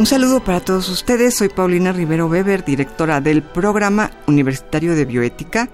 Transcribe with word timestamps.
Un 0.00 0.06
saludo 0.06 0.42
para 0.42 0.60
todos 0.60 0.88
ustedes. 0.88 1.34
Soy 1.36 1.50
Paulina 1.50 1.92
Rivero 1.92 2.26
Weber, 2.26 2.64
directora 2.64 3.20
del 3.20 3.42
Programa 3.42 4.10
Universitario 4.26 4.96
de 4.96 5.04
Bioética, 5.04 5.68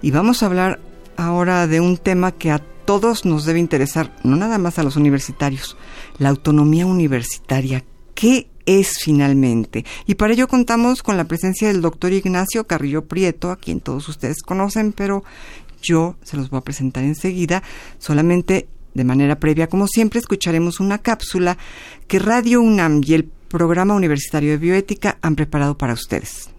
y 0.00 0.12
vamos 0.12 0.40
a 0.42 0.46
hablar 0.46 0.78
ahora 1.16 1.66
de 1.66 1.80
un 1.80 1.96
tema 1.96 2.30
que 2.30 2.52
a 2.52 2.60
todos 2.60 3.24
nos 3.24 3.44
debe 3.44 3.58
interesar, 3.58 4.14
no 4.22 4.36
nada 4.36 4.58
más 4.58 4.78
a 4.78 4.84
los 4.84 4.94
universitarios, 4.94 5.76
la 6.18 6.28
autonomía 6.28 6.86
universitaria. 6.86 7.82
¿Qué 8.14 8.48
es 8.64 8.98
finalmente? 9.02 9.84
Y 10.06 10.14
para 10.14 10.34
ello 10.34 10.46
contamos 10.46 11.02
con 11.02 11.16
la 11.16 11.24
presencia 11.24 11.66
del 11.66 11.82
doctor 11.82 12.12
Ignacio 12.12 12.68
Carrillo 12.68 13.06
Prieto, 13.06 13.50
a 13.50 13.56
quien 13.56 13.80
todos 13.80 14.08
ustedes 14.08 14.40
conocen, 14.42 14.92
pero 14.92 15.24
yo 15.82 16.14
se 16.22 16.36
los 16.36 16.48
voy 16.48 16.58
a 16.58 16.64
presentar 16.64 17.02
enseguida, 17.02 17.64
solamente 17.98 18.68
de 18.94 19.02
manera 19.02 19.40
previa, 19.40 19.68
como 19.68 19.88
siempre, 19.88 20.20
escucharemos 20.20 20.78
una 20.78 20.98
cápsula 20.98 21.58
que 22.06 22.20
Radio 22.20 22.60
UNAM 22.60 23.02
y 23.04 23.14
el 23.14 23.24
Programa 23.54 23.94
Universitario 23.94 24.50
de 24.50 24.56
Bioética 24.56 25.16
han 25.22 25.36
preparado 25.36 25.78
para 25.78 25.92
ustedes. 25.92 26.50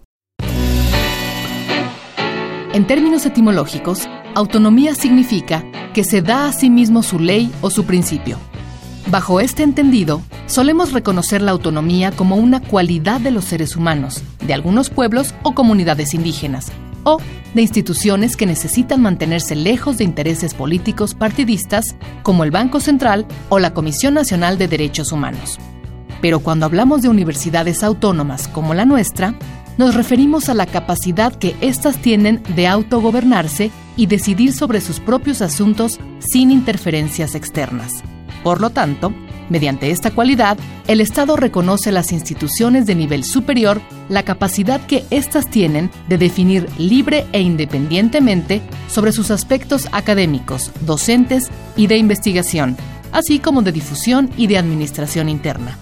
En 2.72 2.86
términos 2.86 3.26
etimológicos, 3.26 4.08
autonomía 4.34 4.94
significa 4.94 5.62
que 5.92 6.04
se 6.04 6.22
da 6.22 6.48
a 6.48 6.54
sí 6.54 6.70
mismo 6.70 7.02
su 7.02 7.18
ley 7.18 7.52
o 7.60 7.68
su 7.68 7.84
principio. 7.84 8.38
Bajo 9.10 9.40
este 9.40 9.62
entendido, 9.62 10.22
solemos 10.46 10.94
reconocer 10.94 11.42
la 11.42 11.50
autonomía 11.50 12.12
como 12.12 12.36
una 12.36 12.62
cualidad 12.62 13.20
de 13.20 13.30
los 13.30 13.44
seres 13.44 13.76
humanos, 13.76 14.22
de 14.46 14.54
algunos 14.54 14.88
pueblos 14.88 15.34
o 15.42 15.54
comunidades 15.54 16.14
indígenas, 16.14 16.72
o 17.04 17.18
de 17.52 17.60
instituciones 17.60 18.38
que 18.38 18.46
necesitan 18.46 19.02
mantenerse 19.02 19.54
lejos 19.54 19.98
de 19.98 20.04
intereses 20.04 20.54
políticos 20.54 21.14
partidistas 21.14 21.94
como 22.22 22.42
el 22.42 22.50
Banco 22.50 22.80
Central 22.80 23.26
o 23.50 23.58
la 23.58 23.74
Comisión 23.74 24.14
Nacional 24.14 24.56
de 24.56 24.66
Derechos 24.66 25.12
Humanos. 25.12 25.58
Pero 26.26 26.40
cuando 26.40 26.66
hablamos 26.66 27.02
de 27.02 27.08
universidades 27.08 27.84
autónomas 27.84 28.48
como 28.48 28.74
la 28.74 28.84
nuestra, 28.84 29.36
nos 29.78 29.94
referimos 29.94 30.48
a 30.48 30.54
la 30.54 30.66
capacidad 30.66 31.32
que 31.32 31.54
éstas 31.60 31.98
tienen 31.98 32.42
de 32.56 32.66
autogobernarse 32.66 33.70
y 33.96 34.06
decidir 34.06 34.52
sobre 34.52 34.80
sus 34.80 34.98
propios 34.98 35.40
asuntos 35.40 36.00
sin 36.18 36.50
interferencias 36.50 37.36
externas. 37.36 38.02
Por 38.42 38.60
lo 38.60 38.70
tanto, 38.70 39.12
mediante 39.50 39.92
esta 39.92 40.10
cualidad, 40.10 40.58
el 40.88 41.00
Estado 41.00 41.36
reconoce 41.36 41.90
a 41.90 41.92
las 41.92 42.10
instituciones 42.10 42.86
de 42.86 42.96
nivel 42.96 43.22
superior 43.22 43.80
la 44.08 44.24
capacidad 44.24 44.84
que 44.84 45.04
éstas 45.10 45.48
tienen 45.48 45.92
de 46.08 46.18
definir 46.18 46.68
libre 46.76 47.24
e 47.30 47.40
independientemente 47.40 48.62
sobre 48.88 49.12
sus 49.12 49.30
aspectos 49.30 49.86
académicos, 49.92 50.72
docentes 50.80 51.52
y 51.76 51.86
de 51.86 51.98
investigación, 51.98 52.76
así 53.12 53.38
como 53.38 53.62
de 53.62 53.70
difusión 53.70 54.28
y 54.36 54.48
de 54.48 54.58
administración 54.58 55.28
interna. 55.28 55.78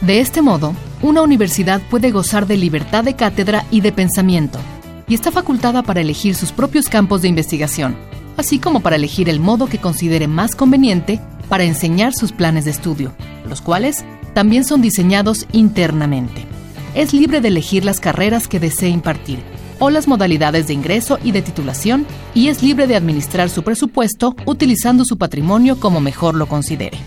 De 0.00 0.20
este 0.20 0.40
modo, 0.40 0.74
una 1.02 1.20
universidad 1.20 1.82
puede 1.90 2.10
gozar 2.10 2.46
de 2.46 2.56
libertad 2.56 3.04
de 3.04 3.16
cátedra 3.16 3.66
y 3.70 3.82
de 3.82 3.92
pensamiento, 3.92 4.58
y 5.06 5.12
está 5.12 5.30
facultada 5.30 5.82
para 5.82 6.00
elegir 6.00 6.34
sus 6.34 6.52
propios 6.52 6.88
campos 6.88 7.20
de 7.20 7.28
investigación, 7.28 7.96
así 8.38 8.58
como 8.58 8.80
para 8.80 8.96
elegir 8.96 9.28
el 9.28 9.40
modo 9.40 9.66
que 9.66 9.76
considere 9.76 10.26
más 10.26 10.54
conveniente 10.54 11.20
para 11.50 11.64
enseñar 11.64 12.14
sus 12.14 12.32
planes 12.32 12.64
de 12.64 12.70
estudio, 12.70 13.12
los 13.46 13.60
cuales 13.60 14.06
también 14.32 14.64
son 14.64 14.80
diseñados 14.80 15.46
internamente. 15.52 16.46
Es 16.94 17.12
libre 17.12 17.42
de 17.42 17.48
elegir 17.48 17.84
las 17.84 18.00
carreras 18.00 18.48
que 18.48 18.58
desee 18.58 18.88
impartir 18.88 19.40
o 19.80 19.90
las 19.90 20.08
modalidades 20.08 20.66
de 20.66 20.72
ingreso 20.72 21.18
y 21.22 21.32
de 21.32 21.42
titulación 21.42 22.06
y 22.34 22.48
es 22.48 22.62
libre 22.62 22.86
de 22.86 22.96
administrar 22.96 23.50
su 23.50 23.62
presupuesto 23.62 24.34
utilizando 24.46 25.04
su 25.04 25.18
patrimonio 25.18 25.78
como 25.78 26.00
mejor 26.00 26.36
lo 26.36 26.46
considere 26.46 26.98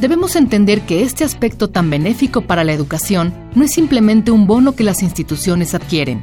debemos 0.00 0.36
entender 0.36 0.82
que 0.82 1.02
este 1.02 1.24
aspecto 1.24 1.68
tan 1.68 1.90
benéfico 1.90 2.42
para 2.42 2.64
la 2.64 2.72
educación 2.72 3.34
no 3.54 3.64
es 3.64 3.72
simplemente 3.72 4.30
un 4.30 4.46
bono 4.46 4.74
que 4.74 4.84
las 4.84 5.02
instituciones 5.02 5.74
adquieren. 5.74 6.22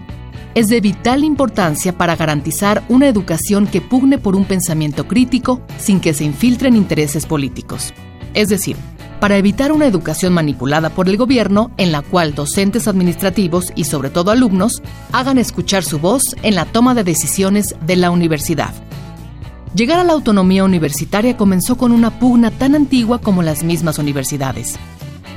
Es 0.55 0.67
de 0.67 0.81
vital 0.81 1.23
importancia 1.23 1.97
para 1.97 2.15
garantizar 2.15 2.83
una 2.87 3.07
educación 3.07 3.65
que 3.65 3.81
pugne 3.81 4.17
por 4.17 4.35
un 4.35 4.45
pensamiento 4.45 5.07
crítico 5.07 5.61
sin 5.79 5.99
que 5.99 6.13
se 6.13 6.25
infiltren 6.25 6.75
intereses 6.75 7.25
políticos. 7.25 7.93
Es 8.35 8.49
decir, 8.49 8.77
para 9.19 9.37
evitar 9.37 9.71
una 9.71 9.85
educación 9.85 10.33
manipulada 10.33 10.89
por 10.89 11.07
el 11.07 11.15
gobierno 11.15 11.71
en 11.77 11.91
la 11.93 12.01
cual 12.01 12.35
docentes 12.35 12.89
administrativos 12.89 13.71
y 13.73 13.85
sobre 13.85 14.09
todo 14.09 14.31
alumnos 14.31 14.83
hagan 15.13 15.37
escuchar 15.37 15.83
su 15.83 15.97
voz 15.97 16.23
en 16.43 16.55
la 16.55 16.65
toma 16.65 16.93
de 16.93 17.05
decisiones 17.05 17.73
de 17.85 17.95
la 17.95 18.11
universidad. 18.11 18.73
Llegar 19.75 19.99
a 19.99 20.03
la 20.03 20.13
autonomía 20.13 20.63
universitaria 20.63 21.35
comenzó 21.35 21.77
con 21.77 21.91
una 21.91 22.19
pugna 22.19 22.51
tan 22.51 22.75
antigua 22.75 23.19
como 23.19 23.41
las 23.41 23.63
mismas 23.63 23.97
universidades. 23.97 24.75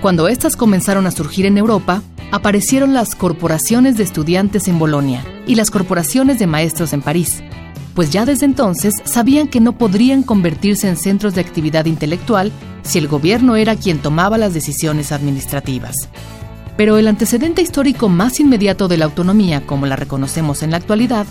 Cuando 0.02 0.28
éstas 0.28 0.56
comenzaron 0.56 1.06
a 1.06 1.10
surgir 1.10 1.46
en 1.46 1.56
Europa, 1.56 2.02
aparecieron 2.32 2.92
las 2.92 3.14
corporaciones 3.14 3.96
de 3.96 4.02
estudiantes 4.02 4.68
en 4.68 4.78
Bolonia 4.78 5.24
y 5.46 5.54
las 5.54 5.70
corporaciones 5.70 6.38
de 6.38 6.46
maestros 6.46 6.92
en 6.92 7.00
París, 7.00 7.42
pues 7.94 8.10
ya 8.10 8.26
desde 8.26 8.44
entonces 8.44 8.92
sabían 9.04 9.48
que 9.48 9.60
no 9.60 9.78
podrían 9.78 10.22
convertirse 10.22 10.86
en 10.86 10.98
centros 10.98 11.34
de 11.34 11.40
actividad 11.40 11.86
intelectual 11.86 12.52
si 12.82 12.98
el 12.98 13.08
gobierno 13.08 13.56
era 13.56 13.74
quien 13.74 14.00
tomaba 14.00 14.36
las 14.36 14.52
decisiones 14.52 15.12
administrativas. 15.12 16.10
Pero 16.76 16.98
el 16.98 17.08
antecedente 17.08 17.62
histórico 17.62 18.10
más 18.10 18.38
inmediato 18.38 18.86
de 18.86 18.98
la 18.98 19.06
autonomía, 19.06 19.64
como 19.64 19.86
la 19.86 19.96
reconocemos 19.96 20.62
en 20.62 20.72
la 20.72 20.76
actualidad, 20.76 21.26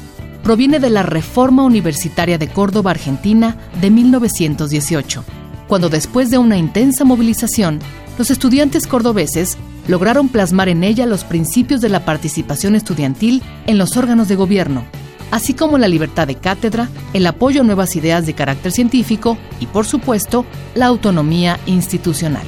proviene 0.46 0.80
de 0.80 0.92
la 0.92 1.02
Reforma 1.02 1.64
Universitaria 1.64 2.38
de 2.38 2.48
Córdoba, 2.48 2.92
Argentina, 2.92 3.58
de 3.82 3.90
1918, 3.90 5.24
cuando 5.68 5.90
después 5.90 6.30
de 6.30 6.38
una 6.38 6.56
intensa 6.56 7.04
movilización, 7.04 7.80
los 8.20 8.30
estudiantes 8.30 8.86
cordobeses 8.86 9.58
lograron 9.88 10.30
plasmar 10.30 10.70
en 10.70 10.84
ella 10.84 11.08
los 11.08 11.24
principios 11.24 11.82
de 11.82 11.90
la 11.90 12.06
participación 12.06 12.76
estudiantil 12.76 13.42
en 13.66 13.80
los 13.80 13.98
órganos 13.98 14.28
de 14.28 14.36
gobierno, 14.36 14.86
así 15.32 15.56
como 15.56 15.80
la 15.80 15.88
libertad 15.88 16.28
de 16.28 16.36
cátedra, 16.36 16.90
el 17.14 17.26
apoyo 17.26 17.62
a 17.62 17.64
nuevas 17.64 17.96
ideas 17.96 18.28
de 18.28 18.36
carácter 18.36 18.72
científico 18.72 19.40
y, 19.60 19.66
por 19.66 19.88
supuesto, 19.88 20.46
la 20.76 20.86
autonomía 20.86 21.60
institucional. 21.66 22.46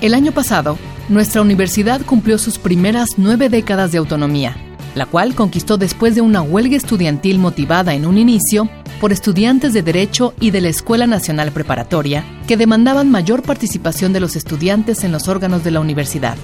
El 0.00 0.14
año 0.14 0.30
pasado, 0.30 0.78
nuestra 1.08 1.42
universidad 1.42 2.02
cumplió 2.02 2.38
sus 2.38 2.58
primeras 2.58 3.14
nueve 3.16 3.48
décadas 3.48 3.90
de 3.90 3.98
autonomía 3.98 4.56
la 4.94 5.06
cual 5.06 5.34
conquistó 5.34 5.78
después 5.78 6.14
de 6.14 6.20
una 6.20 6.42
huelga 6.42 6.76
estudiantil 6.76 7.38
motivada 7.38 7.94
en 7.94 8.06
un 8.06 8.18
inicio 8.18 8.68
por 9.00 9.12
estudiantes 9.12 9.72
de 9.72 9.82
Derecho 9.82 10.34
y 10.40 10.50
de 10.50 10.60
la 10.60 10.68
Escuela 10.68 11.06
Nacional 11.06 11.52
Preparatoria, 11.52 12.24
que 12.46 12.56
demandaban 12.56 13.10
mayor 13.10 13.42
participación 13.42 14.12
de 14.12 14.20
los 14.20 14.36
estudiantes 14.36 15.04
en 15.04 15.12
los 15.12 15.28
órganos 15.28 15.64
de 15.64 15.70
la 15.70 15.80
universidad. 15.80 16.36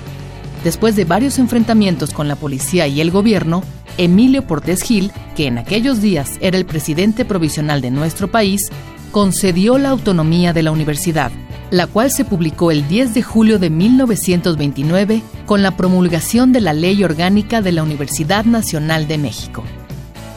Después 0.65 0.97
de 0.97 1.05
varios 1.05 1.39
enfrentamientos 1.39 2.13
con 2.13 2.29
la 2.29 2.37
policía 2.37 2.87
y 2.87 3.01
el 3.01 3.11
gobierno, 3.11 3.63
Emilio 3.99 4.47
Portés 4.47 4.83
Gil, 4.83 5.13
que 5.37 5.47
en 5.47 5.59
aquellos 5.59 6.01
días 6.01 6.33
era 6.41 6.57
el 6.57 6.67
presidente 6.67 7.25
provisional 7.25 7.81
de 7.81 7.91
nuestro 7.91 8.29
país, 8.29 8.71
concedió 9.13 9.79
la 9.79 9.91
autonomía 9.91 10.53
de 10.53 10.63
la 10.63 10.73
universidad, 10.73 11.31
la 11.71 11.87
cual 11.87 12.11
se 12.11 12.25
publicó 12.25 12.71
el 12.71 12.87
10 12.89 13.15
de 13.15 13.23
julio 13.23 13.59
de 13.59 13.71
1929 13.71 15.23
con 15.47 15.63
la 15.63 15.77
promulgación 15.77 16.53
de 16.53 16.61
la 16.61 16.73
Ley 16.73 17.03
Orgánica 17.03 17.63
de 17.63 17.73
la 17.73 17.83
Universidad 17.83 18.45
Nacional 18.45 19.09
de 19.09 19.19
México. 19.19 19.65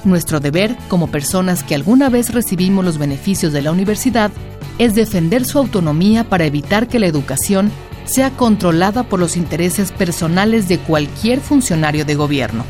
Nuestro 0.06 0.40
deber, 0.40 0.76
como 0.88 1.08
personas 1.08 1.64
que 1.64 1.76
alguna 1.76 2.10
vez 2.10 2.34
recibimos 2.34 2.86
los 2.86 2.98
beneficios 2.98 3.54
de 3.54 3.62
la 3.62 3.72
universidad, 3.72 4.31
es 4.78 4.96
defender 4.96 5.46
su 5.46 5.58
autonomía 5.58 6.24
para 6.24 6.46
evitar 6.46 6.88
que 6.88 7.00
la 7.00 7.08
educación 7.08 7.70
sea 8.06 8.32
controlada 8.32 9.04
por 9.04 9.20
los 9.20 9.38
intereses 9.38 9.92
personales 9.92 10.68
de 10.68 10.80
cualquier 10.80 11.42
funcionario 11.42 12.06
de 12.06 12.16
gobierno. 12.16 12.64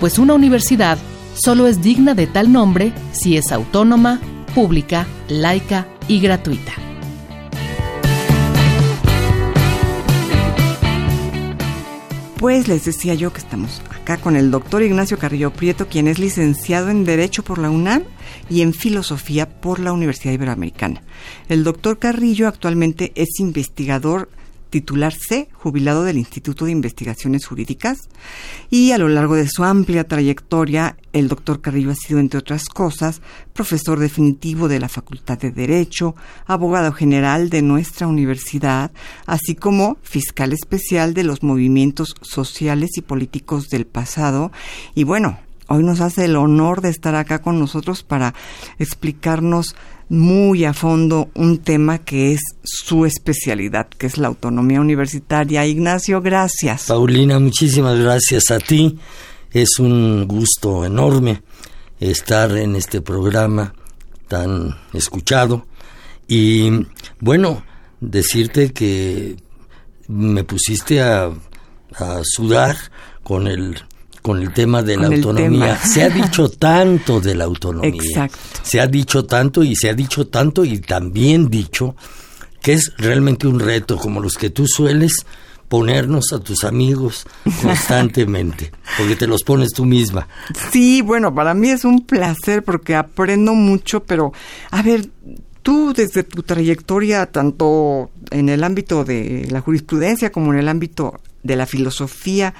Pues 0.00 0.18
una 0.18 0.34
universidad 0.34 0.98
solo 1.34 1.66
es 1.66 1.82
digna 1.82 2.14
de 2.14 2.26
tal 2.26 2.50
nombre 2.50 2.92
si 3.12 3.36
es 3.36 3.52
autónoma, 3.52 4.20
pública, 4.54 5.06
laica 5.28 5.86
y 6.08 6.18
gratuita. 6.20 6.72
Pues 12.44 12.68
les 12.68 12.84
decía 12.84 13.14
yo 13.14 13.32
que 13.32 13.38
estamos 13.38 13.80
acá 13.90 14.18
con 14.18 14.36
el 14.36 14.50
doctor 14.50 14.82
Ignacio 14.82 15.18
Carrillo 15.18 15.50
Prieto, 15.50 15.88
quien 15.88 16.06
es 16.06 16.18
licenciado 16.18 16.90
en 16.90 17.06
Derecho 17.06 17.42
por 17.42 17.56
la 17.56 17.70
UNAM 17.70 18.02
y 18.50 18.60
en 18.60 18.74
Filosofía 18.74 19.48
por 19.62 19.80
la 19.80 19.94
Universidad 19.94 20.34
Iberoamericana. 20.34 21.02
El 21.48 21.64
doctor 21.64 21.98
Carrillo 21.98 22.46
actualmente 22.46 23.12
es 23.14 23.40
investigador 23.40 24.28
titular 24.74 25.14
C, 25.14 25.48
jubilado 25.52 26.02
del 26.02 26.18
Instituto 26.18 26.64
de 26.64 26.72
Investigaciones 26.72 27.46
Jurídicas, 27.46 28.08
y 28.70 28.90
a 28.90 28.98
lo 28.98 29.08
largo 29.08 29.36
de 29.36 29.46
su 29.46 29.62
amplia 29.62 30.02
trayectoria, 30.02 30.96
el 31.12 31.28
doctor 31.28 31.60
Carrillo 31.60 31.92
ha 31.92 31.94
sido, 31.94 32.18
entre 32.18 32.40
otras 32.40 32.64
cosas, 32.64 33.22
profesor 33.52 34.00
definitivo 34.00 34.66
de 34.66 34.80
la 34.80 34.88
Facultad 34.88 35.38
de 35.38 35.52
Derecho, 35.52 36.16
abogado 36.44 36.90
general 36.90 37.50
de 37.50 37.62
nuestra 37.62 38.08
universidad, 38.08 38.90
así 39.26 39.54
como 39.54 39.96
fiscal 40.02 40.52
especial 40.52 41.14
de 41.14 41.22
los 41.22 41.44
movimientos 41.44 42.16
sociales 42.20 42.90
y 42.96 43.02
políticos 43.02 43.68
del 43.68 43.86
pasado, 43.86 44.50
y 44.96 45.04
bueno, 45.04 45.38
hoy 45.74 45.84
nos 45.84 46.00
hace 46.00 46.24
el 46.24 46.36
honor 46.36 46.80
de 46.80 46.90
estar 46.90 47.14
acá 47.14 47.40
con 47.40 47.58
nosotros 47.58 48.02
para 48.02 48.34
explicarnos 48.78 49.74
muy 50.08 50.64
a 50.64 50.74
fondo 50.74 51.30
un 51.34 51.58
tema 51.58 51.98
que 51.98 52.32
es 52.32 52.40
su 52.62 53.06
especialidad, 53.06 53.88
que 53.88 54.06
es 54.06 54.18
la 54.18 54.28
autonomía 54.28 54.80
universitaria. 54.80 55.66
Ignacio, 55.66 56.20
gracias. 56.20 56.86
Paulina, 56.86 57.38
muchísimas 57.38 57.98
gracias 57.98 58.50
a 58.50 58.58
ti. 58.58 58.98
Es 59.50 59.78
un 59.78 60.26
gusto 60.26 60.84
enorme 60.84 61.42
estar 62.00 62.56
en 62.56 62.76
este 62.76 63.00
programa 63.00 63.74
tan 64.28 64.76
escuchado 64.92 65.66
y 66.26 66.70
bueno, 67.20 67.64
decirte 68.00 68.72
que 68.72 69.36
me 70.08 70.44
pusiste 70.44 71.02
a, 71.02 71.30
a 71.94 72.20
sudar 72.24 72.76
con 73.22 73.46
el 73.46 73.84
con 74.24 74.40
el 74.40 74.54
tema 74.54 74.82
de 74.82 74.96
la 74.96 75.08
autonomía. 75.08 75.76
Se 75.76 76.02
ha 76.02 76.08
dicho 76.08 76.48
tanto 76.58 77.20
de 77.20 77.34
la 77.34 77.44
autonomía. 77.44 77.92
Exacto. 77.92 78.38
Se 78.62 78.80
ha 78.80 78.86
dicho 78.86 79.26
tanto 79.26 79.62
y 79.62 79.76
se 79.76 79.90
ha 79.90 79.92
dicho 79.92 80.28
tanto 80.28 80.64
y 80.64 80.78
también 80.78 81.50
dicho 81.50 81.94
que 82.62 82.72
es 82.72 82.94
realmente 82.96 83.46
un 83.46 83.60
reto 83.60 83.98
como 83.98 84.20
los 84.20 84.38
que 84.38 84.48
tú 84.48 84.66
sueles 84.66 85.26
ponernos 85.68 86.32
a 86.32 86.38
tus 86.38 86.64
amigos 86.64 87.26
constantemente, 87.60 88.72
porque 88.96 89.14
te 89.14 89.26
los 89.26 89.42
pones 89.42 89.72
tú 89.74 89.84
misma. 89.84 90.26
Sí, 90.72 91.02
bueno, 91.02 91.34
para 91.34 91.52
mí 91.52 91.68
es 91.68 91.84
un 91.84 92.06
placer 92.06 92.62
porque 92.62 92.94
aprendo 92.94 93.52
mucho, 93.52 94.04
pero 94.04 94.32
a 94.70 94.80
ver, 94.80 95.06
tú 95.62 95.92
desde 95.94 96.22
tu 96.22 96.42
trayectoria, 96.42 97.26
tanto 97.26 98.10
en 98.30 98.48
el 98.48 98.64
ámbito 98.64 99.04
de 99.04 99.46
la 99.50 99.60
jurisprudencia 99.60 100.32
como 100.32 100.54
en 100.54 100.60
el 100.60 100.70
ámbito 100.70 101.20
de 101.42 101.56
la 101.56 101.66
filosofía, 101.66 102.54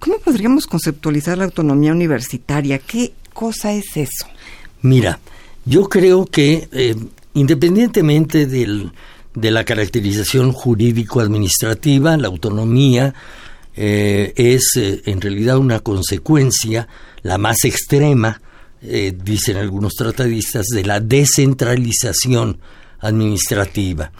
¿Cómo 0.00 0.18
podríamos 0.18 0.66
conceptualizar 0.66 1.38
la 1.38 1.44
autonomía 1.44 1.92
universitaria? 1.92 2.78
¿Qué 2.78 3.12
cosa 3.32 3.72
es 3.72 3.96
eso? 3.96 4.26
Mira, 4.82 5.18
yo 5.64 5.88
creo 5.88 6.26
que 6.26 6.68
eh, 6.72 6.94
independientemente 7.34 8.46
del, 8.46 8.92
de 9.34 9.50
la 9.50 9.64
caracterización 9.64 10.52
jurídico-administrativa, 10.52 12.16
la 12.16 12.28
autonomía 12.28 13.14
eh, 13.76 14.32
es 14.36 14.76
eh, 14.76 15.02
en 15.06 15.20
realidad 15.20 15.58
una 15.58 15.80
consecuencia, 15.80 16.88
la 17.22 17.38
más 17.38 17.64
extrema, 17.64 18.40
dicen 19.24 19.56
algunos 19.56 19.94
tratadistas, 19.94 20.66
de 20.66 20.84
la 20.84 21.00
descentralización 21.00 22.58
administrativa. 23.00 24.12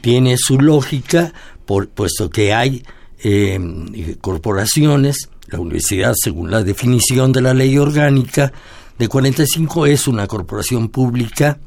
Tiene 0.00 0.36
su 0.36 0.60
lógica, 0.60 1.32
por, 1.64 1.88
puesto 1.88 2.28
que 2.28 2.52
hay 2.52 2.82
eh, 3.22 4.16
corporaciones. 4.20 5.28
La 5.46 5.60
universidad, 5.60 6.14
según 6.14 6.50
la 6.50 6.62
definición 6.62 7.32
de 7.32 7.40
la 7.40 7.54
ley 7.54 7.78
orgánica 7.78 8.52
de 8.98 9.08
45, 9.08 9.86
es 9.86 10.06
una 10.06 10.26
corporación 10.26 10.88
pública, 10.88 11.58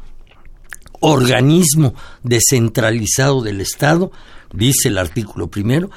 organismo 0.99 1.95
descentralizado 2.21 3.41
del 3.41 3.61
Estado, 3.61 4.11
dice 4.53 4.89
el 4.89 4.97
artículo 4.97 5.47
primero, 5.47 5.89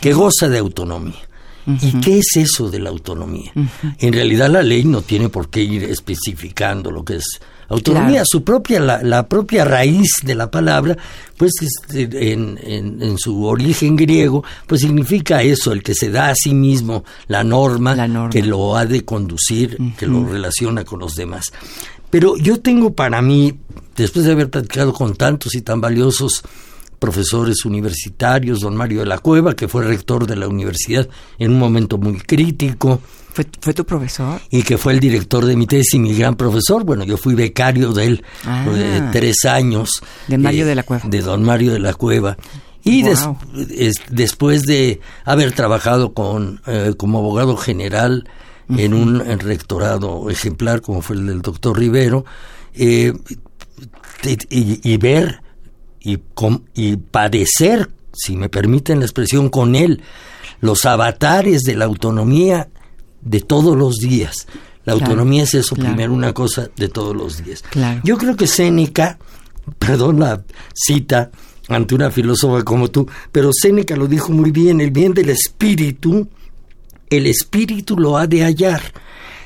que 0.00 0.12
goza 0.12 0.48
de 0.48 0.58
autonomía. 0.58 1.27
¿Y 1.82 2.00
qué 2.00 2.18
es 2.18 2.36
eso 2.36 2.70
de 2.70 2.78
la 2.78 2.90
autonomía? 2.90 3.52
En 3.98 4.12
realidad 4.12 4.48
la 4.48 4.62
ley 4.62 4.84
no 4.84 5.02
tiene 5.02 5.28
por 5.28 5.50
qué 5.50 5.62
ir 5.62 5.84
especificando 5.84 6.90
lo 6.90 7.04
que 7.04 7.16
es 7.16 7.40
autonomía. 7.68 8.22
Su 8.24 8.42
propia, 8.42 8.80
la, 8.80 9.28
propia 9.28 9.64
raíz 9.64 10.08
de 10.24 10.34
la 10.34 10.50
palabra, 10.50 10.96
pues 11.36 11.52
este, 11.60 12.32
en, 12.32 12.58
en, 12.62 13.18
su 13.18 13.44
origen 13.44 13.96
griego, 13.96 14.44
pues 14.66 14.80
significa 14.80 15.42
eso, 15.42 15.72
el 15.72 15.82
que 15.82 15.94
se 15.94 16.10
da 16.10 16.30
a 16.30 16.34
sí 16.34 16.54
mismo 16.54 17.04
la 17.26 17.44
norma, 17.44 18.30
que 18.30 18.42
lo 18.42 18.76
ha 18.76 18.86
de 18.86 19.04
conducir, 19.04 19.76
que 19.96 20.06
lo 20.06 20.26
relaciona 20.26 20.84
con 20.84 21.00
los 21.00 21.14
demás. 21.14 21.52
Pero 22.10 22.36
yo 22.38 22.60
tengo 22.60 22.94
para 22.94 23.20
mí, 23.20 23.58
después 23.94 24.24
de 24.24 24.32
haber 24.32 24.48
platicado 24.48 24.92
con 24.94 25.14
tantos 25.14 25.54
y 25.54 25.60
tan 25.60 25.80
valiosos 25.80 26.42
profesores 26.98 27.64
universitarios, 27.64 28.60
don 28.60 28.76
Mario 28.76 29.00
de 29.00 29.06
la 29.06 29.18
Cueva, 29.18 29.54
que 29.54 29.68
fue 29.68 29.84
rector 29.84 30.26
de 30.26 30.36
la 30.36 30.48
universidad 30.48 31.08
en 31.38 31.52
un 31.52 31.58
momento 31.58 31.98
muy 31.98 32.18
crítico. 32.18 33.00
¿Fue, 33.60 33.72
tu 33.72 33.84
profesor? 33.84 34.40
Y 34.50 34.62
que 34.62 34.78
fue 34.78 34.92
el 34.92 35.00
director 35.00 35.44
de 35.44 35.54
mi 35.54 35.66
tesis 35.66 35.94
y 35.94 36.00
mi 36.00 36.12
gran 36.12 36.34
profesor. 36.34 36.82
Bueno, 36.84 37.04
yo 37.04 37.16
fui 37.16 37.36
becario 37.36 37.92
de 37.92 38.06
él 38.06 38.24
ah. 38.44 39.10
tres 39.12 39.44
años. 39.44 40.02
De 40.26 40.38
Mario 40.38 40.66
de 40.66 40.74
la 40.74 40.82
Cueva. 40.82 41.04
De 41.08 41.20
don 41.20 41.44
Mario 41.44 41.72
de 41.72 41.78
la 41.78 41.94
Cueva. 41.94 42.36
Y 42.82 43.04
después 44.10 44.62
de 44.62 45.00
haber 45.24 45.52
trabajado 45.52 46.14
con, 46.14 46.62
eh, 46.66 46.94
como 46.96 47.18
abogado 47.18 47.56
general 47.56 48.28
en 48.70 48.92
un 48.92 49.20
rectorado 49.38 50.30
ejemplar 50.30 50.80
como 50.80 51.00
fue 51.00 51.16
el 51.16 51.26
del 51.26 51.42
doctor 51.42 51.78
Rivero, 51.78 52.24
eh, 52.74 53.12
y, 54.24 54.90
y 54.90 54.96
ver 54.96 55.42
y, 56.08 56.20
y 56.74 56.96
padecer, 56.96 57.90
si 58.12 58.36
me 58.36 58.48
permiten 58.48 59.00
la 59.00 59.04
expresión, 59.04 59.48
con 59.48 59.74
él 59.74 60.02
los 60.60 60.84
avatares 60.86 61.62
de 61.62 61.76
la 61.76 61.84
autonomía 61.84 62.68
de 63.20 63.40
todos 63.40 63.76
los 63.76 63.96
días. 63.96 64.46
La 64.84 64.94
autonomía 64.94 65.42
es 65.42 65.52
eso, 65.52 65.76
primero 65.76 66.14
una 66.14 66.32
cosa 66.32 66.70
de 66.76 66.88
todos 66.88 67.14
los 67.14 67.44
días. 67.44 67.62
Yo 68.04 68.16
creo 68.16 68.36
que 68.36 68.46
Séneca, 68.46 69.18
perdón 69.78 70.20
la 70.20 70.42
cita 70.72 71.30
ante 71.68 71.94
una 71.94 72.10
filósofa 72.10 72.64
como 72.64 72.88
tú, 72.88 73.06
pero 73.30 73.50
Séneca 73.52 73.94
lo 73.96 74.06
dijo 74.06 74.32
muy 74.32 74.50
bien, 74.50 74.80
el 74.80 74.90
bien 74.90 75.12
del 75.12 75.28
espíritu, 75.28 76.26
el 77.10 77.26
espíritu 77.26 77.98
lo 77.98 78.16
ha 78.16 78.26
de 78.26 78.44
hallar. 78.44 78.80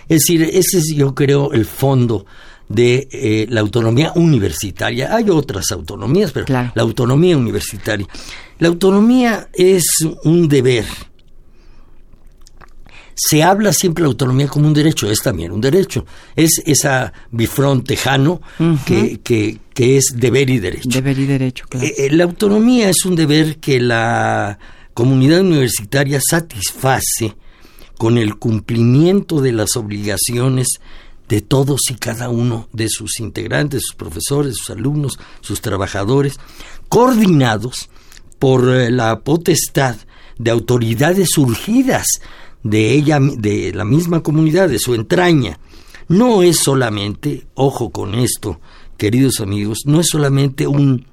Es 0.08 0.20
decir, 0.20 0.42
ese 0.42 0.78
es 0.78 0.94
yo 0.94 1.12
creo 1.14 1.52
el 1.52 1.64
fondo 1.64 2.24
de 2.72 3.08
eh, 3.10 3.46
la 3.48 3.60
autonomía 3.60 4.12
universitaria. 4.14 5.14
Hay 5.14 5.30
otras 5.30 5.70
autonomías, 5.70 6.32
pero 6.32 6.46
la 6.48 6.70
autonomía 6.76 7.36
universitaria. 7.36 8.06
La 8.58 8.68
autonomía 8.68 9.48
es 9.52 9.84
un 10.24 10.48
deber. 10.48 10.86
Se 13.14 13.42
habla 13.42 13.72
siempre 13.72 14.02
de 14.02 14.08
la 14.08 14.12
autonomía 14.12 14.48
como 14.48 14.66
un 14.66 14.74
derecho, 14.74 15.10
es 15.10 15.20
también 15.20 15.52
un 15.52 15.60
derecho. 15.60 16.06
Es 16.34 16.62
esa 16.64 17.12
bifrón 17.30 17.84
tejano 17.84 18.40
que, 18.86 19.20
que, 19.22 19.58
que, 19.74 19.98
es 19.98 20.14
deber 20.14 20.48
y 20.48 20.58
derecho. 20.58 20.88
Deber 20.88 21.18
y 21.18 21.26
derecho, 21.26 21.66
claro. 21.68 21.86
Eh, 21.86 21.94
eh, 21.98 22.10
la 22.10 22.24
autonomía 22.24 22.88
es 22.88 23.04
un 23.04 23.14
deber 23.14 23.58
que 23.58 23.80
la 23.80 24.58
comunidad 24.94 25.40
universitaria 25.40 26.20
satisface 26.20 27.34
con 27.98 28.18
el 28.18 28.36
cumplimiento 28.36 29.40
de 29.40 29.52
las 29.52 29.76
obligaciones 29.76 30.80
de 31.28 31.40
todos 31.40 31.80
y 31.90 31.94
cada 31.94 32.28
uno 32.28 32.68
de 32.72 32.88
sus 32.88 33.20
integrantes, 33.20 33.82
sus 33.86 33.94
profesores, 33.94 34.56
sus 34.56 34.70
alumnos, 34.70 35.18
sus 35.40 35.60
trabajadores, 35.60 36.38
coordinados 36.88 37.88
por 38.38 38.68
eh, 38.68 38.90
la 38.90 39.20
potestad 39.20 39.96
de 40.38 40.50
autoridades 40.50 41.28
surgidas 41.32 42.06
de 42.62 42.92
ella, 42.92 43.18
de 43.20 43.72
la 43.72 43.84
misma 43.84 44.22
comunidad, 44.22 44.68
de 44.68 44.78
su 44.78 44.94
entraña. 44.94 45.58
No 46.08 46.42
es 46.42 46.58
solamente, 46.58 47.46
ojo 47.54 47.90
con 47.90 48.14
esto, 48.14 48.60
queridos 48.96 49.40
amigos, 49.40 49.80
no 49.86 50.00
es 50.00 50.08
solamente 50.10 50.66
un, 50.66 51.06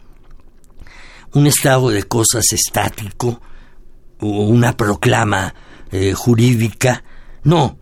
un 1.33 1.47
estado 1.47 1.89
de 1.89 2.03
cosas 2.03 2.51
estático 2.51 3.41
o 4.19 4.27
una 4.27 4.75
proclama 4.75 5.53
eh, 5.91 6.13
jurídica, 6.13 7.03
no, 7.43 7.79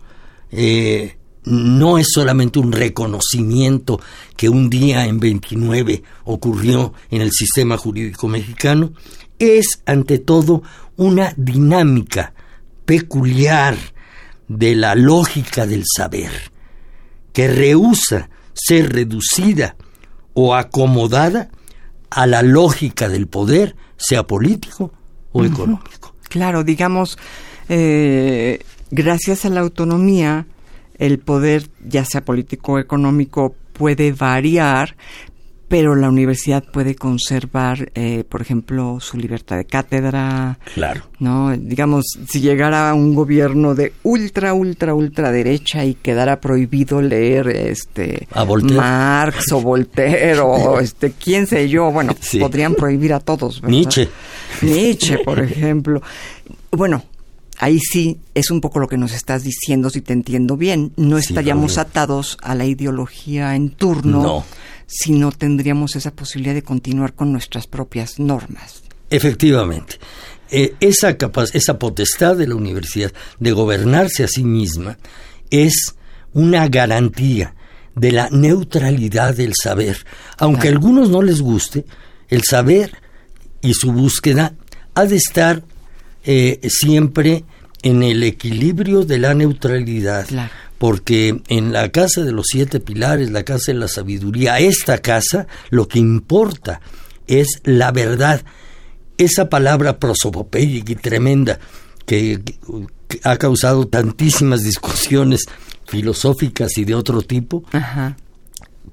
eh, 0.50 1.17
no 1.48 1.98
es 1.98 2.08
solamente 2.12 2.58
un 2.58 2.72
reconocimiento 2.72 4.00
que 4.36 4.48
un 4.48 4.68
día 4.68 5.06
en 5.06 5.18
29 5.18 6.02
ocurrió 6.24 6.92
en 7.10 7.22
el 7.22 7.32
sistema 7.32 7.76
jurídico 7.76 8.28
mexicano, 8.28 8.92
es 9.38 9.82
ante 9.86 10.18
todo 10.18 10.62
una 10.96 11.32
dinámica 11.36 12.34
peculiar 12.84 13.76
de 14.48 14.74
la 14.74 14.94
lógica 14.94 15.66
del 15.66 15.84
saber, 15.86 16.30
que 17.32 17.48
rehúsa 17.48 18.28
ser 18.52 18.92
reducida 18.92 19.76
o 20.34 20.54
acomodada 20.54 21.50
a 22.10 22.26
la 22.26 22.42
lógica 22.42 23.08
del 23.08 23.26
poder, 23.26 23.76
sea 23.96 24.26
político 24.26 24.92
o 25.32 25.44
económico. 25.44 26.14
Claro, 26.28 26.64
digamos, 26.64 27.18
eh, 27.68 28.60
gracias 28.90 29.44
a 29.44 29.50
la 29.50 29.60
autonomía, 29.60 30.46
el 30.98 31.18
poder, 31.18 31.68
ya 31.86 32.04
sea 32.04 32.24
político 32.24 32.72
o 32.72 32.78
económico, 32.78 33.54
puede 33.72 34.12
variar, 34.12 34.96
pero 35.68 35.94
la 35.94 36.08
universidad 36.08 36.64
puede 36.64 36.94
conservar, 36.94 37.92
eh, 37.94 38.24
por 38.26 38.40
ejemplo, 38.40 38.98
su 39.00 39.18
libertad 39.18 39.58
de 39.58 39.66
cátedra. 39.66 40.58
Claro. 40.74 41.02
No, 41.18 41.54
digamos, 41.56 42.06
si 42.26 42.40
llegara 42.40 42.94
un 42.94 43.14
gobierno 43.14 43.74
de 43.74 43.92
ultra, 44.02 44.54
ultra, 44.54 44.94
ultra 44.94 45.30
derecha 45.30 45.84
y 45.84 45.94
quedara 45.94 46.40
prohibido 46.40 47.02
leer, 47.02 47.48
este, 47.48 48.26
Marx 48.74 49.52
o 49.52 49.60
Voltaire 49.60 50.40
o 50.40 50.80
este, 50.80 51.12
quién 51.12 51.46
sé 51.46 51.68
yo, 51.68 51.92
bueno, 51.92 52.14
podrían 52.40 52.74
prohibir 52.74 53.12
a 53.12 53.20
todos. 53.20 53.62
Nietzsche. 53.62 54.08
Nietzsche, 54.62 55.18
por 55.18 55.38
ejemplo. 55.42 56.02
Bueno, 56.70 57.04
ahí 57.58 57.78
sí 57.78 58.18
es 58.34 58.50
un 58.50 58.60
poco 58.60 58.80
lo 58.80 58.88
que 58.88 58.96
nos 58.96 59.12
estás 59.12 59.44
diciendo, 59.44 59.90
si 59.90 60.00
te 60.00 60.12
entiendo 60.12 60.56
bien. 60.56 60.92
No 60.96 61.18
estaríamos 61.18 61.78
atados 61.78 62.38
a 62.42 62.54
la 62.54 62.64
ideología 62.64 63.54
en 63.54 63.70
turno. 63.70 64.22
No 64.22 64.44
si 64.88 65.12
no 65.12 65.30
tendríamos 65.30 65.94
esa 65.94 66.10
posibilidad 66.10 66.54
de 66.54 66.62
continuar 66.62 67.12
con 67.12 67.30
nuestras 67.30 67.66
propias 67.66 68.18
normas. 68.18 68.82
Efectivamente. 69.10 69.98
Eh, 70.50 70.74
esa, 70.80 71.16
esa 71.52 71.78
potestad 71.78 72.36
de 72.36 72.48
la 72.48 72.54
universidad 72.54 73.12
de 73.38 73.52
gobernarse 73.52 74.24
a 74.24 74.28
sí 74.28 74.42
misma 74.42 74.96
es 75.50 75.94
una 76.32 76.66
garantía 76.68 77.54
de 77.94 78.12
la 78.12 78.30
neutralidad 78.30 79.34
del 79.34 79.52
saber. 79.62 80.06
Aunque 80.38 80.68
a 80.68 80.70
algunos 80.70 81.10
no 81.10 81.20
les 81.20 81.42
guste, 81.42 81.84
el 82.28 82.42
saber 82.44 82.96
y 83.60 83.74
su 83.74 83.92
búsqueda 83.92 84.54
ha 84.94 85.04
de 85.04 85.16
estar 85.16 85.62
eh, 86.24 86.60
siempre 86.68 87.44
en 87.82 88.02
el 88.02 88.22
equilibrio 88.22 89.04
de 89.04 89.18
la 89.18 89.34
neutralidad 89.34 90.26
porque 90.78 91.42
en 91.48 91.72
la 91.72 91.90
casa 91.90 92.22
de 92.22 92.32
los 92.32 92.46
siete 92.48 92.80
pilares, 92.80 93.30
la 93.30 93.42
casa 93.42 93.72
de 93.72 93.78
la 93.78 93.88
sabiduría, 93.88 94.58
esta 94.60 94.98
casa, 94.98 95.46
lo 95.70 95.88
que 95.88 95.98
importa 95.98 96.80
es 97.26 97.60
la 97.64 97.90
verdad. 97.90 98.42
Esa 99.18 99.48
palabra 99.48 99.98
prosopopéyica 99.98 100.92
y 100.92 100.94
tremenda 100.94 101.58
que, 102.06 102.40
ha 103.24 103.36
causado 103.36 103.88
tantísimas 103.88 104.62
discusiones 104.62 105.46
filosóficas 105.86 106.76
y 106.76 106.84
de 106.84 106.94
otro 106.94 107.22
tipo, 107.22 107.64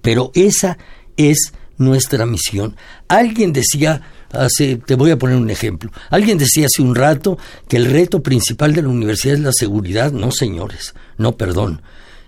pero 0.01 0.31
esa 0.33 0.77
es 1.17 1.51
nuestra 1.77 2.25
misión. 2.25 2.77
Alguien 3.09 3.51
decía 3.51 4.01
hace, 4.31 4.77
te 4.77 4.95
voy 4.95 5.11
a 5.11 5.17
poner 5.17 5.37
un 5.37 5.49
ejemplo. 5.49 5.91
Alguien 6.09 6.37
decía 6.37 6.67
hace 6.67 6.81
un 6.81 6.95
rato 6.95 7.37
que 7.67 7.77
el 7.77 7.85
reto 7.85 8.21
principal 8.21 8.73
de 8.73 8.81
la 8.81 8.89
universidad 8.89 9.35
es 9.35 9.41
la 9.41 9.53
seguridad. 9.53 10.11
No, 10.11 10.31
señores, 10.31 10.93
no, 11.17 11.33
perdón. 11.37 11.81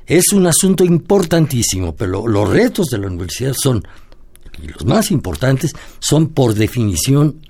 Es 0.06 0.32
un 0.32 0.48
asunto 0.48 0.86
importantísimo, 0.86 1.96
pero 1.96 2.28
los 2.28 2.50
retos 2.50 2.88
de 2.88 2.98
la 2.98 3.08
universidad 3.08 3.54
son, 3.54 3.86
y 4.62 4.68
los 4.68 4.86
más 4.86 5.12
importantes, 5.12 5.74
son 6.00 6.30
por 6.30 6.54
definición 6.54 7.42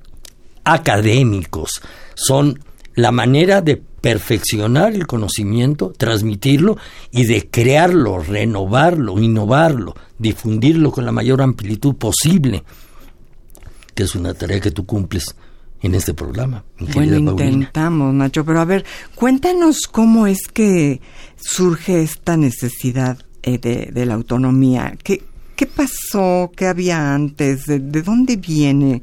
académicos. 0.63 1.81
Son 2.15 2.59
la 2.95 3.11
manera 3.11 3.61
de 3.61 3.77
perfeccionar 3.77 4.93
el 4.93 5.05
conocimiento, 5.05 5.93
transmitirlo 5.95 6.77
y 7.11 7.25
de 7.25 7.47
crearlo, 7.49 8.19
renovarlo, 8.19 9.19
innovarlo, 9.19 9.95
difundirlo 10.17 10.91
con 10.91 11.05
la 11.05 11.11
mayor 11.11 11.41
amplitud 11.41 11.95
posible 11.95 12.63
que 13.97 14.03
es 14.03 14.13
una 14.13 14.35
tarea 14.35 14.59
que 14.59 14.69
tú 14.69 14.85
cumples 14.85 15.35
en 15.81 15.95
este 15.95 16.13
programa. 16.13 16.63
Bueno, 16.93 17.17
intentamos, 17.17 18.13
Nacho, 18.13 18.45
pero 18.45 18.61
a 18.61 18.65
ver, 18.65 18.85
cuéntanos 19.15 19.87
cómo 19.87 20.27
es 20.27 20.47
que 20.53 21.01
surge 21.35 22.03
esta 22.03 22.37
necesidad 22.37 23.17
eh, 23.41 23.57
de, 23.57 24.05
la 24.05 24.13
autonomía. 24.13 24.95
¿Qué, 25.03 25.23
¿Qué 25.55 25.65
pasó? 25.65 26.51
¿Qué 26.55 26.67
había 26.67 27.15
antes? 27.15 27.65
¿De, 27.65 27.79
dónde 27.79 28.37
viene? 28.37 29.01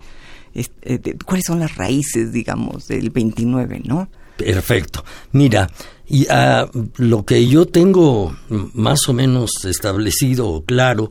Este, 0.55 1.17
¿Cuáles 1.25 1.47
son 1.47 1.59
las 1.59 1.75
raíces, 1.75 2.33
digamos, 2.33 2.87
del 2.87 3.11
29, 3.11 3.83
no? 3.85 4.09
Perfecto. 4.37 5.05
Mira, 5.33 5.69
y, 6.07 6.25
ah, 6.31 6.69
lo 6.99 7.25
que 7.25 7.49
yo 7.49 7.67
tengo 7.67 8.37
más 8.75 9.09
o 9.09 9.13
menos 9.13 9.65
establecido 9.65 10.49
o 10.49 10.65
claro 10.65 11.11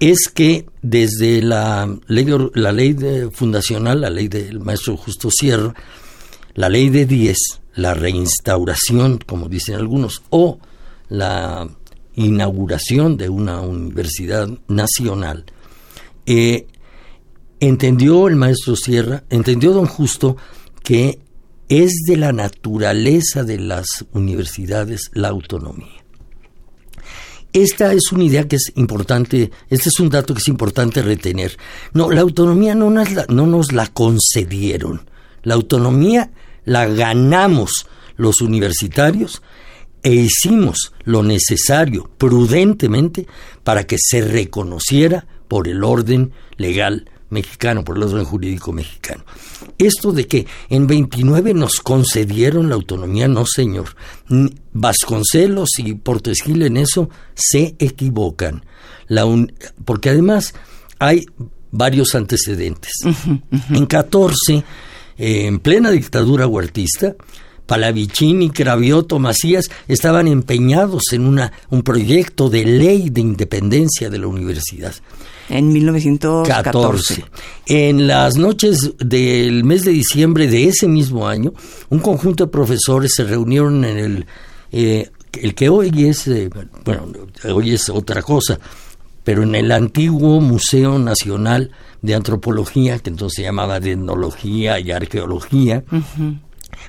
es 0.00 0.30
que 0.32 0.66
desde 0.80 1.42
la 1.42 1.98
ley, 2.06 2.26
la 2.54 2.72
ley 2.72 2.96
fundacional, 3.32 4.00
la 4.00 4.10
ley 4.10 4.28
del 4.28 4.58
maestro 4.60 4.96
Justo 4.96 5.30
Sierra, 5.30 5.74
la 6.54 6.70
ley 6.70 6.88
de 6.88 7.04
10, 7.04 7.36
la 7.74 7.94
reinstauración, 7.94 9.18
como 9.18 9.48
dicen 9.48 9.74
algunos, 9.76 10.22
o 10.30 10.58
la 11.10 11.68
inauguración 12.14 13.18
de 13.18 13.28
una 13.28 13.60
universidad 13.60 14.48
nacional, 14.68 15.44
eh, 16.24 16.66
entendió 17.60 18.26
el 18.26 18.36
maestro 18.36 18.76
Sierra, 18.76 19.24
entendió 19.28 19.72
don 19.72 19.86
Justo 19.86 20.36
que 20.82 21.20
es 21.68 21.92
de 22.06 22.16
la 22.16 22.32
naturaleza 22.32 23.44
de 23.44 23.58
las 23.58 24.06
universidades 24.12 25.10
la 25.12 25.28
autonomía. 25.28 25.99
Esta 27.52 27.92
es 27.92 28.12
una 28.12 28.24
idea 28.24 28.46
que 28.46 28.56
es 28.56 28.72
importante, 28.76 29.50
este 29.68 29.88
es 29.88 29.98
un 29.98 30.08
dato 30.08 30.34
que 30.34 30.40
es 30.40 30.48
importante 30.48 31.02
retener. 31.02 31.56
No, 31.92 32.10
la 32.10 32.20
autonomía 32.20 32.74
no 32.74 32.90
nos 32.90 33.10
la, 33.10 33.26
no 33.28 33.46
nos 33.46 33.72
la 33.72 33.86
concedieron. 33.88 35.08
La 35.42 35.54
autonomía 35.54 36.30
la 36.64 36.86
ganamos 36.86 37.86
los 38.16 38.40
universitarios 38.40 39.42
e 40.02 40.14
hicimos 40.14 40.92
lo 41.04 41.22
necesario 41.22 42.10
prudentemente 42.18 43.26
para 43.64 43.84
que 43.84 43.96
se 43.98 44.22
reconociera 44.22 45.26
por 45.48 45.66
el 45.66 45.82
orden 45.82 46.32
legal 46.56 47.10
mexicano, 47.30 47.84
por 47.84 47.96
el 47.96 48.02
orden 48.02 48.24
jurídico 48.24 48.72
mexicano. 48.72 49.24
Esto 49.78 50.12
de 50.12 50.26
que 50.26 50.46
en 50.68 50.86
29 50.86 51.54
nos 51.54 51.80
concedieron 51.80 52.68
la 52.68 52.74
autonomía, 52.74 53.28
no 53.28 53.44
señor. 53.46 53.96
Vasconcelos 54.72 55.70
y 55.78 55.94
Portes 55.94 56.42
Gil 56.42 56.62
en 56.62 56.76
eso 56.76 57.08
se 57.34 57.76
equivocan. 57.78 58.64
La 59.06 59.24
porque 59.84 60.10
además 60.10 60.54
hay 60.98 61.26
varios 61.70 62.14
antecedentes. 62.14 62.92
En 63.70 63.86
14, 63.86 64.64
en 65.18 65.58
plena 65.60 65.90
dictadura 65.90 66.46
huertista, 66.46 67.14
Palavicini, 67.70 68.50
Cravioto, 68.50 69.20
Macías 69.20 69.70
estaban 69.86 70.26
empeñados 70.26 71.12
en 71.12 71.24
una, 71.24 71.52
un 71.70 71.82
proyecto 71.82 72.50
de 72.50 72.64
ley 72.64 73.10
de 73.10 73.20
independencia 73.20 74.10
de 74.10 74.18
la 74.18 74.26
universidad. 74.26 74.92
En 75.48 75.72
1914. 75.72 77.24
En 77.66 78.08
las 78.08 78.36
noches 78.36 78.94
del 78.98 79.62
mes 79.62 79.84
de 79.84 79.92
diciembre 79.92 80.48
de 80.48 80.64
ese 80.64 80.88
mismo 80.88 81.28
año, 81.28 81.54
un 81.90 82.00
conjunto 82.00 82.46
de 82.46 82.50
profesores 82.50 83.12
se 83.14 83.22
reunieron 83.22 83.84
en 83.84 83.98
el, 83.98 84.26
eh, 84.72 85.08
el 85.40 85.54
que 85.54 85.68
hoy 85.68 85.92
es, 86.08 86.26
eh, 86.26 86.50
bueno, 86.84 87.06
hoy 87.44 87.74
es 87.74 87.88
otra 87.88 88.20
cosa, 88.20 88.58
pero 89.22 89.44
en 89.44 89.54
el 89.54 89.70
antiguo 89.70 90.40
Museo 90.40 90.98
Nacional 90.98 91.70
de 92.02 92.16
Antropología, 92.16 92.98
que 92.98 93.10
entonces 93.10 93.36
se 93.36 93.42
llamaba 93.42 93.78
de 93.78 93.92
Etnología 93.92 94.80
y 94.80 94.90
Arqueología, 94.90 95.84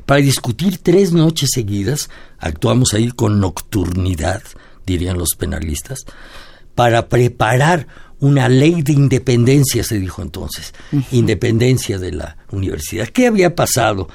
para 0.06 0.22
discutir 0.22 0.80
tres 0.80 1.12
noches 1.12 1.50
seguidas, 1.54 2.10
actuamos 2.40 2.94
ahí 2.94 3.12
con 3.12 3.40
nocturnidad, 3.40 4.42
dirían 4.86 5.18
los 5.18 5.36
penalistas, 5.38 6.06
para 6.76 7.10
preparar 7.10 7.88
una 8.20 8.48
ley 8.48 8.82
de 8.84 8.94
independencia, 8.94 9.84
se 9.84 10.00
dijo 10.00 10.22
entonces, 10.22 10.74
independencia 11.12 11.98
de 11.98 12.12
la 12.12 12.38
universidad. 12.52 13.08
¿Qué 13.08 13.28
había 13.28 13.56
pasado? 13.56 14.08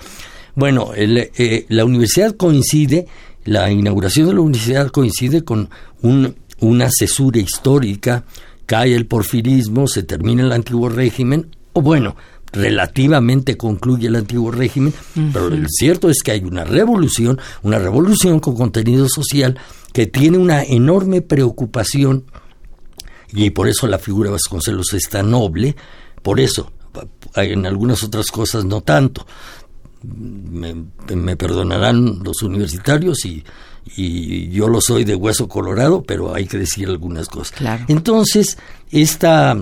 Bueno, 0.55 0.93
eh, 0.95 1.67
la 1.69 1.85
universidad 1.85 2.37
coincide, 2.37 3.07
la 3.45 3.71
inauguración 3.71 4.29
de 4.29 4.35
la 4.35 4.41
universidad 4.41 4.91
coincide 4.91 5.45
con 5.45 5.71
un, 6.03 6.37
una 6.61 6.89
cesura 6.91 7.41
histórica, 7.41 8.25
cae 8.65 8.95
el 8.95 9.07
porfirismo, 9.07 9.89
se 9.89 10.03
termina 10.03 10.43
el 10.43 10.53
antiguo 10.53 10.89
régimen, 10.89 11.55
o 11.73 11.83
bueno, 11.83 12.17
relativamente 12.53 13.57
concluye 13.57 14.09
el 14.09 14.17
antiguo 14.17 14.51
régimen, 14.51 14.95
pero 15.33 15.51
lo 15.51 15.69
cierto 15.69 16.09
es 16.09 16.23
que 16.23 16.33
hay 16.33 16.45
una 16.45 16.65
revolución, 16.65 17.39
una 17.63 17.79
revolución 17.79 18.41
con 18.41 18.57
contenido 18.57 19.09
social 19.09 19.59
que 19.93 20.07
tiene 20.07 20.39
una 20.39 20.63
enorme 20.63 21.23
preocupación 21.23 22.25
y 23.33 23.51
por 23.51 23.69
eso 23.69 23.87
la 23.87 23.99
figura 23.99 24.29
de 24.29 24.33
Vasconcelos 24.33 24.93
es 24.95 25.09
tan 25.09 25.31
noble, 25.31 25.77
por 26.23 26.41
eso 26.41 26.73
en 27.35 27.67
algunas 27.67 28.03
otras 28.03 28.27
cosas 28.27 28.65
no 28.65 28.81
tanto. 28.81 29.27
Me, 30.03 31.37
perdonarán 31.37 32.23
los 32.23 32.43
universitarios 32.43 33.25
y, 33.25 33.45
y, 33.97 34.49
yo 34.51 34.69
lo 34.69 34.81
soy 34.81 35.05
de 35.05 35.17
hueso 35.17 35.49
colorado, 35.49 36.03
pero 36.03 36.35
hay 36.35 36.47
que 36.47 36.59
decir 36.59 36.89
algunas 36.89 37.29
cosas. 37.29 37.59
Entonces, 37.89 38.57
esta 38.91 39.57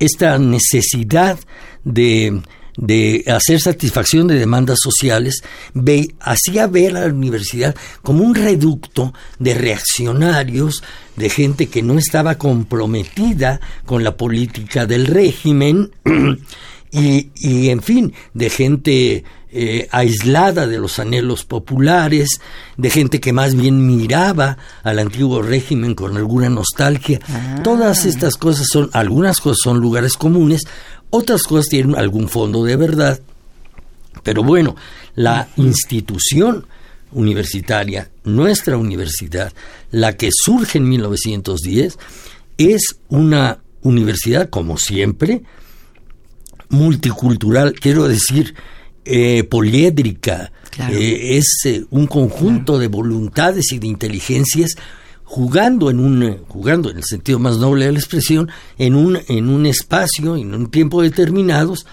esta 0.00 0.38
necesidad 0.38 1.38
de, 1.84 2.42
de 2.76 3.24
hacer 3.28 3.60
satisfacción 3.60 4.26
de 4.26 4.38
demandas 4.38 4.78
sociales, 4.82 5.42
ve, 5.74 6.14
hacía 6.20 6.66
ver 6.66 6.96
a 6.96 7.06
la 7.06 7.14
universidad 7.14 7.76
como 8.02 8.24
un 8.24 8.34
reducto 8.34 9.14
de 9.38 9.54
reaccionarios, 9.54 10.82
de 11.16 11.28
gente 11.28 11.68
que 11.68 11.82
no 11.82 11.98
estaba 11.98 12.36
comprometida 12.36 13.60
con 13.84 14.02
la 14.02 14.16
política 14.16 14.86
del 14.86 15.06
régimen 15.06 15.90
y, 16.90 17.28
y 17.34 17.68
en 17.68 17.82
fin, 17.82 18.14
de 18.34 18.50
gente 18.50 19.24
eh, 19.52 19.88
aislada 19.90 20.66
de 20.66 20.78
los 20.78 20.98
anhelos 20.98 21.44
populares, 21.44 22.40
de 22.76 22.90
gente 22.90 23.20
que 23.20 23.32
más 23.32 23.54
bien 23.54 23.86
miraba 23.86 24.58
al 24.82 24.98
antiguo 24.98 25.42
régimen 25.42 25.94
con 25.94 26.16
alguna 26.16 26.48
nostalgia. 26.48 27.20
Ah. 27.28 27.60
Todas 27.64 28.04
estas 28.04 28.36
cosas 28.36 28.68
son, 28.70 28.90
algunas 28.92 29.40
cosas 29.40 29.58
son 29.62 29.80
lugares 29.80 30.14
comunes, 30.14 30.62
otras 31.10 31.42
cosas 31.42 31.66
tienen 31.66 31.96
algún 31.96 32.28
fondo 32.28 32.64
de 32.64 32.76
verdad, 32.76 33.20
pero 34.22 34.44
bueno, 34.44 34.76
la 35.14 35.48
institución 35.56 36.66
universitaria, 37.12 38.10
nuestra 38.24 38.76
universidad, 38.76 39.52
la 39.90 40.16
que 40.16 40.30
surge 40.32 40.78
en 40.78 40.88
1910, 40.88 41.98
es 42.56 42.96
una 43.08 43.58
universidad, 43.82 44.48
como 44.48 44.76
siempre, 44.76 45.42
multicultural, 46.68 47.74
quiero 47.74 48.06
decir, 48.06 48.54
eh, 49.04 49.44
poliédrica, 49.44 50.52
eh, 50.90 51.36
es 51.38 51.60
eh, 51.64 51.84
un 51.90 52.06
conjunto 52.06 52.78
de 52.78 52.88
voluntades 52.88 53.72
y 53.72 53.78
de 53.78 53.86
inteligencias 53.86 54.76
jugando 55.24 55.90
en 55.90 56.00
un 56.00 56.38
jugando 56.48 56.90
en 56.90 56.98
el 56.98 57.04
sentido 57.04 57.38
más 57.38 57.58
noble 57.58 57.86
de 57.86 57.92
la 57.92 57.98
expresión 57.98 58.50
en 58.78 58.96
un 58.96 59.18
en 59.28 59.48
un 59.48 59.64
espacio 59.64 60.36
en 60.36 60.54
un 60.54 60.70
tiempo 60.70 61.02
determinados 61.02 61.86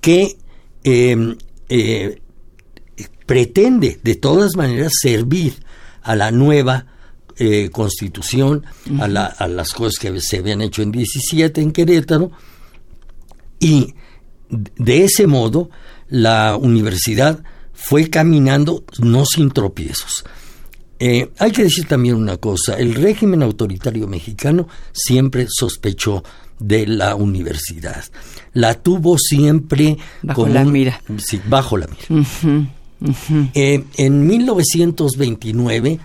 que 0.00 0.36
em, 0.84 1.36
pretende 3.26 3.98
de 4.02 4.14
todas 4.14 4.54
maneras 4.56 4.92
servir 5.02 5.54
a 6.02 6.14
la 6.14 6.30
nueva 6.30 6.86
eh, 7.40 7.70
constitución 7.70 8.64
a, 8.98 9.04
a, 9.04 9.46
las 9.46 9.72
cosas 9.72 9.98
que 10.00 10.20
se 10.20 10.38
habían 10.38 10.60
hecho 10.60 10.82
en 10.82 10.90
17 10.90 11.60
en 11.60 11.70
Querétaro 11.70 12.32
y 13.60 13.94
de 14.48 15.04
ese 15.04 15.26
modo 15.26 15.70
la 16.08 16.56
universidad 16.56 17.42
fue 17.72 18.10
caminando 18.10 18.84
no 18.98 19.24
sin 19.24 19.50
tropiezos 19.50 20.24
eh, 21.00 21.30
hay 21.38 21.52
que 21.52 21.62
decir 21.62 21.86
también 21.86 22.16
una 22.16 22.38
cosa, 22.38 22.74
el 22.74 22.94
régimen 22.94 23.42
autoritario 23.42 24.08
mexicano 24.08 24.68
siempre 24.92 25.46
sospechó 25.48 26.24
de 26.58 26.86
la 26.86 27.14
universidad. 27.14 28.04
La 28.52 28.74
tuvo 28.74 29.16
siempre 29.16 29.96
bajo 30.22 30.48
la 30.48 30.64
mira. 30.64 31.00
Sí, 31.18 31.40
bajo 31.46 31.76
la 31.76 31.86
mira. 31.86 32.68
Eh, 33.54 33.84
en 33.96 34.26
1929, 34.26 36.00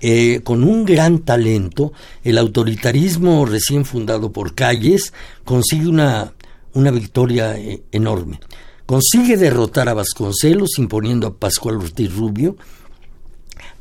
eh, 0.00 0.40
con 0.44 0.62
un 0.62 0.84
gran 0.84 1.18
talento, 1.20 1.92
el 2.22 2.38
autoritarismo 2.38 3.46
recién 3.46 3.84
fundado 3.84 4.30
por 4.30 4.54
Calles 4.54 5.12
consigue 5.44 5.88
una, 5.88 6.34
una 6.72 6.92
victoria 6.92 7.56
enorme. 7.90 8.38
Consigue 8.86 9.36
derrotar 9.36 9.88
a 9.88 9.94
Vasconcelos 9.94 10.78
imponiendo 10.78 11.26
a 11.26 11.34
Pascual 11.34 11.76
Ortiz 11.76 12.14
Rubio, 12.14 12.56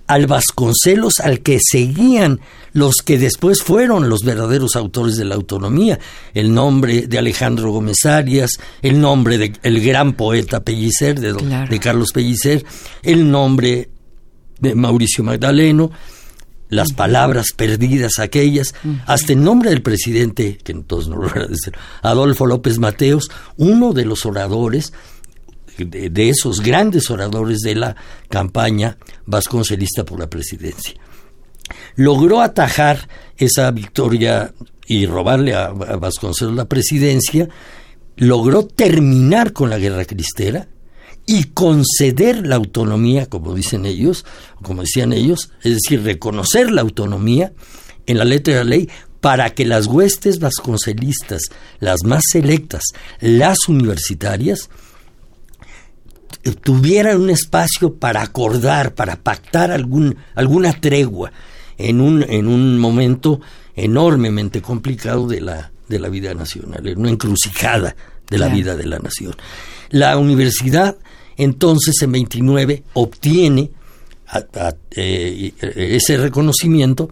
al 0.07 0.27
Vasconcelos 0.27 1.19
al 1.19 1.41
que 1.41 1.59
seguían 1.61 2.39
los 2.73 2.97
que 2.97 3.17
después 3.17 3.63
fueron 3.63 4.09
los 4.09 4.23
verdaderos 4.23 4.75
autores 4.75 5.15
de 5.15 5.25
la 5.25 5.35
autonomía, 5.35 5.99
el 6.33 6.53
nombre 6.53 7.07
de 7.07 7.17
Alejandro 7.17 7.71
Gómez 7.71 8.05
Arias, 8.05 8.51
el 8.81 8.99
nombre 8.99 9.37
del 9.37 9.53
el 9.63 9.83
gran 9.83 10.13
poeta 10.13 10.63
Pellicer, 10.63 11.19
de, 11.19 11.33
de, 11.33 11.79
Carlos 11.79 12.11
Pellicer, 12.13 12.65
el 13.01 13.29
nombre 13.29 13.89
de 14.59 14.75
Mauricio 14.75 15.23
Magdaleno, 15.23 15.91
las 16.69 16.93
palabras 16.93 17.47
perdidas 17.55 18.19
aquellas, 18.19 18.73
hasta 19.05 19.33
el 19.33 19.43
nombre 19.43 19.69
del 19.69 19.81
presidente, 19.81 20.57
que 20.63 20.71
entonces 20.71 21.09
no 21.09 21.17
lo 21.17 21.29
decir, 21.47 21.73
Adolfo 22.01 22.45
López 22.45 22.79
Mateos, 22.79 23.29
uno 23.57 23.93
de 23.93 24.05
los 24.05 24.25
oradores 24.25 24.93
de, 25.77 26.29
esos 26.29 26.61
grandes 26.61 27.09
oradores 27.09 27.59
de 27.59 27.75
la 27.75 27.95
campaña 28.29 28.97
vasconcelista 29.25 30.05
por 30.05 30.19
la 30.19 30.29
presidencia. 30.29 30.93
Logró 31.95 32.41
atajar 32.41 33.09
esa 33.37 33.71
victoria 33.71 34.53
y 34.87 35.05
robarle 35.05 35.55
a, 35.55 35.69
Vasconcelos 35.69 36.55
la 36.55 36.65
presidencia, 36.65 37.49
logró 38.17 38.65
terminar 38.65 39.51
con 39.51 39.69
la 39.69 39.77
guerra 39.77 40.05
cristera 40.05 40.67
y 41.25 41.45
conceder 41.45 42.45
la 42.45 42.55
autonomía, 42.55 43.25
como 43.25 43.55
dicen 43.55 43.85
ellos, 43.85 44.25
como 44.61 44.81
decían 44.81 45.13
ellos, 45.13 45.51
es 45.63 45.73
decir, 45.75 46.03
reconocer 46.03 46.71
la 46.71 46.81
autonomía 46.81 47.53
en 48.05 48.17
la 48.17 48.25
letra 48.25 48.53
de 48.53 48.63
la 48.63 48.69
ley 48.69 48.89
para 49.21 49.49
que 49.51 49.65
las 49.65 49.87
huestes 49.87 50.39
vasconcelistas, 50.39 51.43
las 51.79 52.03
más 52.03 52.23
selectas, 52.31 52.83
las 53.19 53.67
universitarias, 53.67 54.69
tuvieran 56.61 57.21
un 57.21 57.31
espacio 57.31 57.95
para 57.95 58.21
acordar, 58.21 58.93
para 58.93 59.15
pactar 59.15 59.71
algún, 59.71 60.17
alguna 60.35 60.79
tregua 60.79 61.31
en 61.77 62.01
un, 62.01 62.23
en 62.23 62.47
un 62.47 62.77
momento 62.77 63.41
enormemente 63.75 64.61
complicado 64.61 65.27
de 65.27 65.41
la, 65.41 65.71
de 65.87 65.99
la 65.99 66.09
vida 66.09 66.33
nacional, 66.35 66.85
en 66.87 66.99
una 66.99 67.09
encrucijada 67.09 67.95
de 68.29 68.37
la 68.37 68.47
vida 68.47 68.75
de 68.75 68.85
la 68.85 68.99
nación. 68.99 69.35
La 69.89 70.17
universidad, 70.17 70.97
entonces, 71.37 71.95
en 72.01 72.11
29, 72.11 72.83
obtiene 72.93 73.71
eh, 74.91 75.53
ese 75.59 76.17
reconocimiento, 76.17 77.09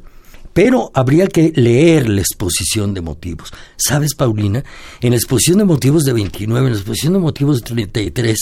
pero 0.54 0.92
habría 0.94 1.28
que 1.28 1.52
leer 1.56 2.10
la 2.10 2.22
exposición 2.22 2.94
de 2.94 3.02
motivos. 3.02 3.52
¿Sabes, 3.76 4.16
Paulina? 4.16 4.64
En 5.02 5.12
la 5.12 5.18
exposición 5.18 5.60
de 5.60 5.66
motivos 5.66 6.04
de 6.04 6.14
29, 6.14 6.68
en 6.68 6.74
la 6.74 6.80
exposición 6.80 7.14
de 7.14 7.20
motivos 7.20 7.60
de 7.60 7.66
33, 7.66 8.38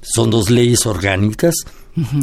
son 0.00 0.30
dos 0.30 0.50
leyes 0.50 0.84
orgánicas 0.86 1.54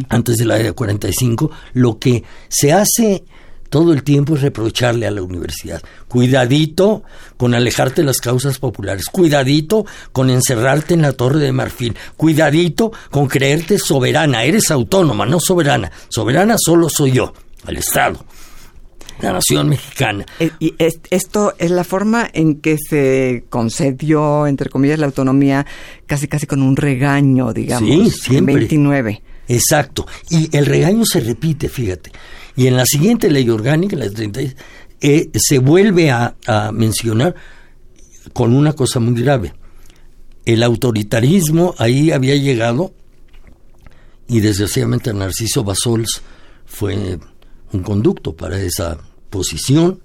antes 0.10 0.38
de 0.38 0.46
la 0.46 0.60
era 0.60 0.74
45, 0.74 1.52
lo 1.74 2.00
que 2.00 2.24
se 2.48 2.74
hace 2.74 3.24
todo 3.70 3.94
el 3.94 4.04
tiempo 4.04 4.36
es 4.36 4.42
reprocharle 4.42 5.08
a 5.08 5.12
la 5.12 5.22
universidad. 5.22 5.82
Cuidadito 6.08 7.04
con 7.38 7.54
alejarte 7.54 8.02
de 8.02 8.08
las 8.08 8.18
causas 8.18 8.60
populares. 8.60 9.06
Cuidadito 9.12 9.86
con 10.12 10.30
encerrarte 10.30 10.94
en 10.94 11.04
la 11.04 11.14
torre 11.14 11.40
de 11.40 11.52
marfil. 11.52 11.96
Cuidadito 12.18 12.92
con 13.12 13.28
creerte 13.28 13.78
soberana. 13.78 14.44
Eres 14.44 14.72
autónoma, 14.72 15.26
no 15.26 15.40
soberana. 15.40 15.92
Soberana 16.10 16.56
solo 16.58 16.90
soy 16.90 17.12
yo, 17.12 17.34
el 17.68 17.78
Estado 17.78 18.26
la 19.22 19.34
nación 19.34 19.70
mexicana. 19.70 20.26
Eh, 20.40 20.52
y 20.60 20.76
esto 21.10 21.54
es 21.58 21.72
la 21.72 21.84
forma 21.84 22.30
en 22.32 22.62
que 22.62 22.78
se 22.78 23.44
concedió, 23.50 24.48
entre 24.48 24.70
comillas, 24.70 25.00
la 25.00 25.08
autonomía 25.08 25.66
casi 26.06 26.28
casi 26.28 26.48
con 26.48 26.62
un 26.62 26.76
regaño, 26.76 27.54
digamos, 27.54 27.90
sí, 27.90 28.12
siempre. 28.12 28.56
29. 28.56 29.22
Exacto. 29.48 30.06
Y 30.30 30.56
el 30.56 30.66
regaño 30.66 31.06
se 31.06 31.20
repite, 31.20 31.70
fíjate. 31.70 32.12
Y 32.60 32.68
en 32.68 32.76
la 32.76 32.86
siguiente 32.86 33.32
ley 33.32 33.50
orgánica, 33.50 33.96
la 33.96 34.10
30, 34.10 34.42
eh, 35.00 35.30
se 35.34 35.60
vuelve 35.60 36.12
a, 36.12 36.36
a 36.46 36.74
mencionar 36.74 37.34
con 38.34 38.54
una 38.54 38.74
cosa 38.74 39.00
muy 39.00 39.14
grave. 39.22 39.54
El 40.44 40.64
autoritarismo 40.64 41.74
ahí 41.78 42.12
había 42.12 42.36
llegado 42.36 42.92
y 44.28 44.42
desgraciadamente 44.42 45.14
Narciso 45.14 45.64
Basols 45.64 46.22
fue 46.66 47.18
un 47.72 47.82
conducto 47.82 48.36
para 48.36 48.60
esa 48.60 48.98
posición 49.30 50.02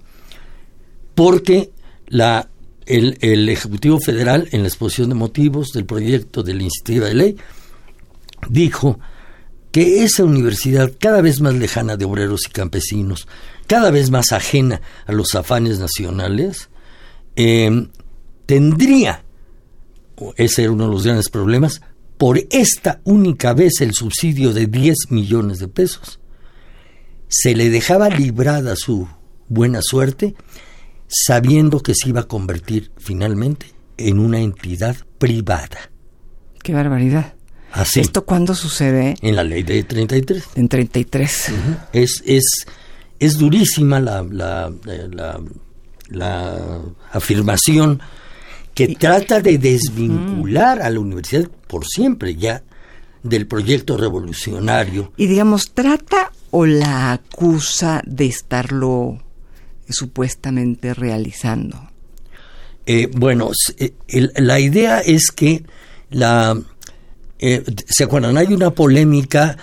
porque 1.13 1.71
la, 2.07 2.47
el, 2.85 3.17
el, 3.19 3.49
Ejecutivo 3.49 3.99
Federal, 3.99 4.47
en 4.53 4.61
la 4.61 4.69
exposición 4.69 5.09
de 5.09 5.15
motivos 5.15 5.73
del 5.73 5.83
proyecto 5.83 6.41
de 6.41 6.53
la 6.53 6.61
iniciativa 6.61 7.07
de 7.07 7.15
ley, 7.15 7.37
dijo 8.49 8.97
que 9.75 10.05
esa 10.05 10.23
universidad, 10.23 10.89
cada 10.97 11.21
vez 11.21 11.41
más 11.41 11.53
lejana 11.53 11.97
de 11.97 12.05
obreros 12.05 12.47
y 12.47 12.49
campesinos, 12.49 13.27
cada 13.67 13.91
vez 13.91 14.09
más 14.09 14.31
ajena 14.31 14.79
a 15.05 15.11
los 15.11 15.35
afanes 15.35 15.79
nacionales, 15.79 16.69
eh, 17.35 17.89
tendría, 18.45 19.25
ese 20.37 20.63
era 20.63 20.71
uno 20.71 20.85
de 20.85 20.91
los 20.91 21.03
grandes 21.03 21.27
problemas, 21.27 21.81
por 22.17 22.39
esta 22.51 23.01
única 23.03 23.53
vez 23.53 23.81
el 23.81 23.93
subsidio 23.93 24.53
de 24.53 24.67
10 24.67 24.95
millones 25.09 25.59
de 25.59 25.67
pesos 25.67 26.21
se 27.27 27.53
le 27.53 27.69
dejaba 27.69 28.07
librada 28.07 28.77
su 28.77 29.09
buena 29.49 29.81
suerte, 29.81 30.35
sabiendo 31.09 31.81
que 31.81 31.95
se 31.95 32.07
iba 32.07 32.21
a 32.21 32.29
convertir 32.29 32.93
finalmente 32.95 33.73
en 33.97 34.19
una 34.19 34.39
entidad 34.39 34.95
privada. 35.17 35.91
Qué 36.63 36.73
barbaridad. 36.73 37.34
Así. 37.75 37.99
¿Esto 37.99 38.23
cuándo 38.23 38.55
sucede? 38.55 39.15
En 39.21 39.35
la 39.35 39.43
ley 39.43 39.63
de 39.63 39.83
33. 39.83 40.43
En 40.55 40.69
33. 40.69 41.51
es, 41.91 42.23
es, 42.25 42.43
es 43.19 43.37
durísima 43.37 43.99
la, 43.99 44.23
la, 44.23 44.71
la, 45.11 45.41
la 46.09 46.81
afirmación 47.11 48.01
que 48.73 48.95
trata 48.95 49.41
de 49.41 49.57
desvincular 49.57 50.81
a 50.81 50.89
la 50.89 50.99
universidad 50.99 51.49
por 51.67 51.85
siempre 51.85 52.35
ya 52.35 52.63
del 53.23 53.45
proyecto 53.45 53.97
revolucionario. 53.97 55.11
Y 55.17 55.27
digamos, 55.27 55.71
trata 55.73 56.31
o 56.51 56.65
la 56.65 57.11
acusa 57.11 58.01
de 58.05 58.27
estarlo 58.27 59.21
supuestamente 59.89 60.93
realizando. 60.93 61.89
Eh, 62.85 63.09
bueno, 63.11 63.51
eh, 63.77 63.93
la 64.35 64.59
idea 64.59 65.01
es 65.01 65.31
que 65.31 65.65
la... 66.09 66.57
Eh, 67.39 67.63
¿Se 67.87 68.03
acuerdan? 68.05 68.37
Hay 68.37 68.53
una 68.53 68.71
polémica 68.71 69.57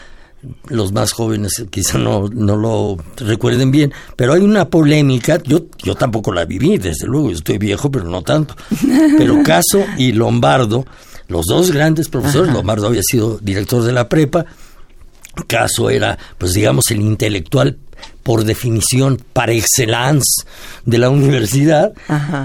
los 0.68 0.92
más 0.92 1.12
jóvenes 1.12 1.64
quizá 1.70 1.98
no, 1.98 2.28
no 2.28 2.56
lo 2.56 2.96
recuerden 3.16 3.70
bien, 3.70 3.92
pero 4.16 4.32
hay 4.32 4.42
una 4.42 4.68
polémica, 4.68 5.40
yo, 5.44 5.66
yo 5.78 5.94
tampoco 5.94 6.32
la 6.32 6.44
viví, 6.44 6.78
desde 6.78 7.06
luego, 7.06 7.30
yo 7.30 7.37
estoy 7.37 7.58
viejo, 7.58 7.90
pero 7.90 8.06
no 8.06 8.22
tanto, 8.22 8.56
pero 9.18 9.42
Caso 9.44 9.85
y 9.98 10.12
Lombardo, 10.12 10.85
los 11.28 11.46
dos 11.46 11.70
grandes 11.70 12.08
profesores, 12.08 12.52
Lombardo 12.52 12.88
había 12.88 13.02
sido 13.04 13.38
director 13.38 13.82
de 13.85 13.92
la 13.92 14.08
prepa, 14.08 14.44
Caso 15.46 15.88
era, 15.88 16.18
pues 16.38 16.52
digamos, 16.54 16.90
el 16.90 17.00
intelectual 17.00 17.78
por 18.22 18.44
definición 18.44 19.18
par 19.32 19.50
excellence 19.50 20.44
de 20.84 20.98
la 20.98 21.10
universidad 21.10 21.92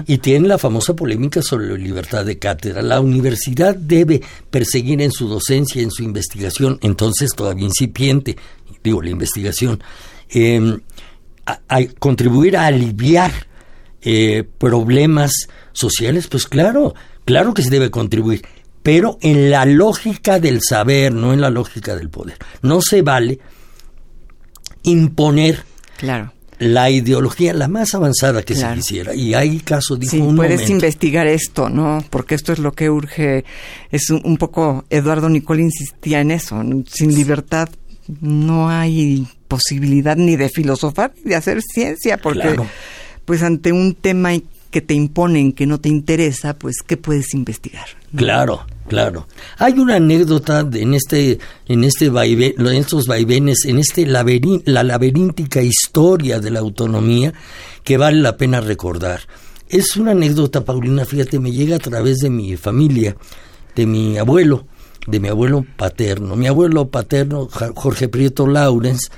y 0.05 0.17
tiene 0.17 0.47
la 0.47 0.57
famosa 0.57 0.95
polémica 0.95 1.41
sobre 1.41 1.67
la 1.67 1.77
libertad 1.77 2.25
de 2.25 2.39
cátedra. 2.39 2.81
La 2.81 2.99
universidad 2.99 3.75
debe 3.75 4.21
perseguir 4.49 5.01
en 5.01 5.11
su 5.11 5.27
docencia, 5.27 5.81
en 5.81 5.91
su 5.91 6.03
investigación, 6.03 6.79
entonces 6.81 7.31
todavía 7.35 7.65
incipiente, 7.65 8.37
digo, 8.83 9.01
la 9.01 9.09
investigación, 9.09 9.83
em, 10.29 10.79
a, 11.45 11.79
contribuir 11.99 12.57
a 12.57 12.65
aliviar 12.65 13.31
eh, 14.01 14.43
problemas 14.57 15.31
sociales, 15.73 16.27
pues 16.27 16.45
claro, 16.45 16.95
claro 17.25 17.53
que 17.53 17.61
se 17.61 17.69
debe 17.69 17.91
contribuir, 17.91 18.41
pero 18.83 19.17
en 19.21 19.51
la 19.51 19.65
lógica 19.65 20.39
del 20.39 20.61
saber, 20.61 21.13
no 21.13 21.33
en 21.33 21.41
la 21.41 21.49
lógica 21.49 21.95
del 21.95 22.09
poder. 22.09 22.37
No 22.61 22.81
se 22.81 23.01
vale 23.01 23.39
imponer 24.87 25.63
claro. 25.97 26.33
la 26.59 26.89
ideología 26.89 27.53
la 27.53 27.67
más 27.67 27.93
avanzada 27.93 28.43
que 28.43 28.55
se 28.55 28.67
quisiera. 28.73 29.13
Y 29.13 29.33
hay 29.33 29.59
casos, 29.59 29.99
dijo 29.99 30.11
sí, 30.11 30.35
puedes 30.35 30.69
investigar 30.69 31.27
esto, 31.27 31.69
¿no? 31.69 32.03
Porque 32.09 32.35
esto 32.35 32.53
es 32.53 32.59
lo 32.59 32.71
que 32.73 32.89
urge. 32.89 33.45
Es 33.91 34.09
un, 34.09 34.37
poco, 34.37 34.85
Eduardo 34.89 35.29
Nicol 35.29 35.59
insistía 35.59 36.21
en 36.21 36.31
eso. 36.31 36.61
Sin 36.87 37.13
libertad 37.13 37.69
no 38.21 38.69
hay 38.69 39.27
posibilidad 39.47 40.15
ni 40.15 40.35
de 40.35 40.49
filosofar 40.49 41.13
ni 41.23 41.31
de 41.31 41.35
hacer 41.35 41.61
ciencia, 41.61 42.17
porque 42.17 42.55
pues 43.25 43.43
ante 43.43 43.71
un 43.71 43.93
tema 43.93 44.31
que 44.69 44.81
te 44.81 44.93
imponen 44.93 45.53
que 45.53 45.65
no 45.65 45.79
te 45.79 45.89
interesa, 45.89 46.53
pues 46.57 46.77
¿qué 46.85 46.97
puedes 46.97 47.33
investigar? 47.33 47.87
Claro. 48.15 48.65
Claro. 48.87 49.27
Hay 49.57 49.73
una 49.79 49.95
anécdota 49.95 50.61
en 50.73 50.93
este, 50.93 51.39
en 51.67 51.83
este 51.83 52.05
en 52.05 52.67
estos 52.67 53.05
vaivenes, 53.05 53.65
en 53.65 53.79
este 53.79 54.05
la 54.05 54.83
laberíntica 54.83 55.61
historia 55.61 56.39
de 56.39 56.51
la 56.51 56.59
autonomía 56.59 57.33
que 57.83 57.97
vale 57.97 58.21
la 58.21 58.37
pena 58.37 58.61
recordar. 58.61 59.21
Es 59.67 59.97
una 59.97 60.11
anécdota, 60.11 60.63
Paulina, 60.63 61.03
fíjate, 61.03 61.39
me 61.39 61.51
llega 61.51 61.75
a 61.75 61.79
través 61.79 62.19
de 62.19 62.29
mi 62.29 62.55
familia, 62.55 63.17
de 63.75 63.85
mi 63.85 64.17
abuelo, 64.17 64.65
de 65.05 65.19
mi 65.19 65.27
abuelo 65.27 65.65
paterno. 65.75 66.37
Mi 66.37 66.47
abuelo 66.47 66.87
paterno, 66.87 67.49
Jorge 67.75 68.07
Prieto 68.07 68.47
Laurens, 68.47 69.11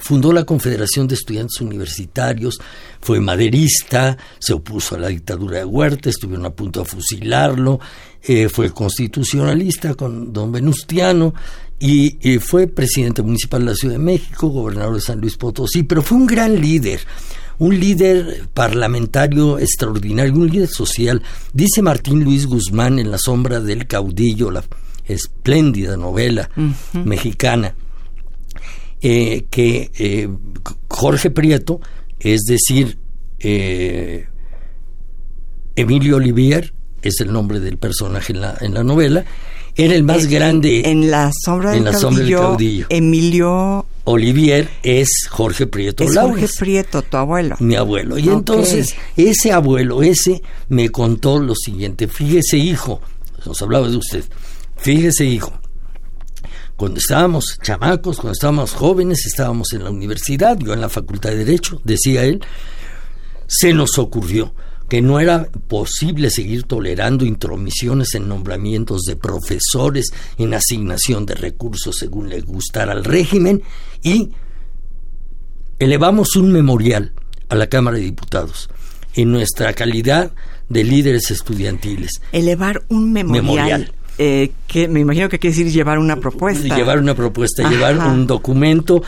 Fundó 0.00 0.32
la 0.32 0.44
Confederación 0.44 1.06
de 1.06 1.14
Estudiantes 1.14 1.60
Universitarios, 1.60 2.58
fue 3.00 3.20
maderista, 3.20 4.16
se 4.38 4.52
opuso 4.52 4.94
a 4.94 4.98
la 4.98 5.08
dictadura 5.08 5.58
de 5.58 5.64
Huerta, 5.64 6.10
estuvieron 6.10 6.46
a 6.46 6.50
punto 6.50 6.80
de 6.80 6.86
fusilarlo, 6.86 7.80
eh, 8.22 8.48
fue 8.48 8.70
constitucionalista 8.70 9.94
con 9.94 10.32
don 10.32 10.52
Venustiano 10.52 11.34
y, 11.78 12.38
fue 12.38 12.66
presidente 12.66 13.22
municipal 13.22 13.60
de 13.60 13.70
la 13.70 13.76
Ciudad 13.76 13.94
de 13.94 14.00
México, 14.00 14.48
gobernador 14.48 14.94
de 14.94 15.00
San 15.00 15.20
Luis 15.20 15.36
Potosí, 15.36 15.82
pero 15.82 16.02
fue 16.02 16.18
un 16.18 16.26
gran 16.26 16.60
líder, 16.60 17.00
un 17.58 17.78
líder 17.78 18.48
parlamentario 18.54 19.58
extraordinario, 19.58 20.34
un 20.34 20.48
líder 20.48 20.68
social. 20.68 21.22
Dice 21.52 21.82
Martín 21.82 22.24
Luis 22.24 22.46
Guzmán 22.46 22.98
en 22.98 23.10
La 23.10 23.18
sombra 23.18 23.60
del 23.60 23.86
caudillo, 23.86 24.50
la 24.50 24.64
espléndida 25.06 25.96
novela 25.96 26.50
mexicana 26.92 27.74
eh, 29.02 29.44
que 29.50 29.90
eh, 29.98 30.28
Jorge 30.88 31.30
Prieto, 31.30 31.80
es 32.18 32.42
decir, 32.42 32.98
eh, 33.38 34.26
Emilio 35.74 36.16
Olivier, 36.16 36.72
es 37.02 37.20
el 37.20 37.32
nombre 37.32 37.60
del 37.60 37.78
personaje 37.78 38.32
en 38.32 38.40
la, 38.40 38.56
en 38.60 38.74
la 38.74 38.82
novela, 38.82 39.24
era 39.76 39.94
el 39.94 40.04
más 40.04 40.26
grande. 40.26 40.88
En 40.90 41.10
la 41.10 41.30
sombra 41.32 41.72
del, 41.72 41.84
caudillo, 41.84 42.86
Emilio 42.88 43.84
Olivier 44.04 44.68
es 44.82 45.26
Jorge 45.28 45.66
Prieto 45.66 46.04
es 46.04 46.16
Jorge 46.16 46.46
Prieto, 46.58 47.02
tu 47.02 47.16
abuelo. 47.16 47.56
Mi 47.58 47.74
abuelo. 47.74 48.16
Y 48.16 48.28
entonces, 48.28 48.94
ese 49.16 49.52
abuelo, 49.52 50.02
ese, 50.02 50.40
me 50.68 50.88
contó 50.88 51.38
lo 51.40 51.54
siguiente. 51.54 52.08
Fíjese, 52.08 52.56
hijo, 52.56 53.00
nos 53.44 53.60
hablaba 53.60 53.88
de 53.88 53.96
usted. 53.96 54.24
Fíjese, 54.76 55.24
hijo, 55.24 55.52
cuando 56.76 56.98
estábamos 56.98 57.58
chamacos, 57.62 58.16
cuando 58.16 58.32
estábamos 58.32 58.72
jóvenes, 58.72 59.24
estábamos 59.26 59.72
en 59.72 59.84
la 59.84 59.90
universidad, 59.90 60.58
yo 60.58 60.74
en 60.74 60.80
la 60.80 60.88
Facultad 60.88 61.30
de 61.30 61.44
Derecho, 61.44 61.80
decía 61.84 62.24
él, 62.24 62.42
se 63.46 63.72
nos 63.72 63.98
ocurrió 63.98 64.54
que 64.88 65.02
no 65.02 65.18
era 65.18 65.48
posible 65.68 66.30
seguir 66.30 66.64
tolerando 66.64 67.24
intromisiones 67.24 68.14
en 68.14 68.28
nombramientos 68.28 69.02
de 69.02 69.16
profesores, 69.16 70.06
en 70.38 70.54
asignación 70.54 71.26
de 71.26 71.34
recursos 71.34 71.96
según 71.98 72.28
le 72.28 72.40
gustara 72.40 72.92
al 72.92 73.04
régimen 73.04 73.62
y 74.02 74.30
elevamos 75.78 76.36
un 76.36 76.52
memorial 76.52 77.12
a 77.48 77.56
la 77.56 77.68
Cámara 77.68 77.96
de 77.96 78.04
Diputados 78.04 78.68
en 79.14 79.32
nuestra 79.32 79.72
calidad 79.72 80.32
de 80.68 80.84
líderes 80.84 81.30
estudiantiles. 81.30 82.20
Elevar 82.32 82.84
un 82.88 83.12
memorial 83.12 83.92
eh, 84.18 84.52
que 84.66 84.88
me 84.88 85.00
imagino 85.00 85.28
que 85.28 85.38
quiere 85.38 85.56
decir 85.56 85.72
llevar 85.72 85.98
una 85.98 86.16
propuesta. 86.16 86.74
Llevar 86.74 86.98
una 86.98 87.14
propuesta, 87.14 87.68
llevar 87.68 87.98
un 87.98 88.26
documento, 88.26 89.02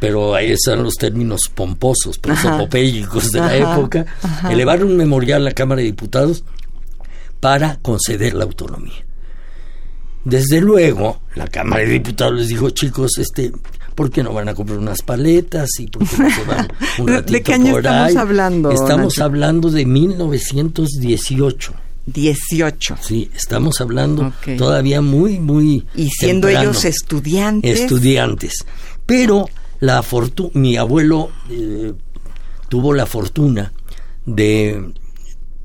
pero 0.00 0.34
ahí 0.34 0.52
están 0.52 0.82
los 0.82 0.94
términos 0.94 1.50
pomposos, 1.54 2.18
prosopopélicos 2.18 3.32
de 3.32 3.40
la 3.40 3.56
época, 3.56 4.06
elevar 4.50 4.84
un 4.84 4.96
memorial 4.96 5.42
a 5.42 5.44
la 5.46 5.52
Cámara 5.52 5.80
de 5.80 5.86
Diputados 5.86 6.44
para 7.40 7.76
conceder 7.76 8.34
la 8.34 8.44
autonomía. 8.44 9.04
Desde 10.24 10.60
luego, 10.60 11.20
la 11.34 11.46
Cámara 11.46 11.82
de 11.82 11.90
Diputados 11.90 12.34
les 12.34 12.48
dijo, 12.48 12.70
chicos, 12.70 13.12
este, 13.18 13.52
¿por 13.94 14.10
qué 14.10 14.22
no 14.22 14.32
van 14.32 14.48
a 14.48 14.54
comprar 14.54 14.78
unas 14.78 15.02
paletas 15.02 15.68
y 15.78 15.86
por 15.86 16.08
qué 16.08 16.18
no 16.18 16.30
se 16.30 16.44
van 16.44 16.68
un 16.98 17.08
ratito 17.08 17.32
¿De 17.32 17.42
qué 17.42 17.54
año 17.54 17.76
estamos 17.76 18.16
hablando? 18.16 18.70
Estamos 18.70 19.18
hablando 19.18 19.70
de 19.70 19.86
1918. 19.86 21.74
18. 22.06 22.98
Sí, 23.00 23.30
estamos 23.34 23.80
hablando 23.80 24.32
todavía 24.56 25.00
muy, 25.00 25.40
muy. 25.40 25.86
Y 25.94 26.08
siendo 26.10 26.48
ellos 26.48 26.84
estudiantes. 26.84 27.80
Estudiantes. 27.80 28.64
Pero 29.04 29.46
la 29.80 30.02
fortuna, 30.02 30.50
mi 30.54 30.76
abuelo 30.76 31.30
eh, 31.50 31.92
tuvo 32.68 32.94
la 32.94 33.06
fortuna 33.06 33.72
de 34.24 34.92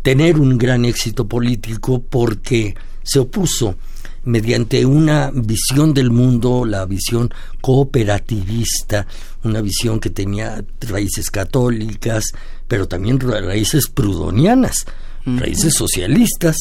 tener 0.02 0.40
un 0.40 0.58
gran 0.58 0.86
éxito 0.86 1.28
político 1.28 2.02
porque 2.02 2.76
se 3.04 3.20
opuso 3.20 3.76
mediante 4.24 4.86
una 4.86 5.32
visión 5.34 5.94
del 5.94 6.12
mundo, 6.12 6.66
la 6.66 6.86
visión 6.86 7.32
cooperativista, 7.60 9.08
una 9.44 9.62
visión 9.62 10.00
que 10.00 10.12
tenía 10.12 10.64
raíces 10.82 11.32
católicas, 11.32 12.26
pero 12.68 12.88
también 12.88 13.20
raíces 13.20 13.88
prudonianas 13.88 14.86
raíces 15.26 15.74
socialistas. 15.74 16.58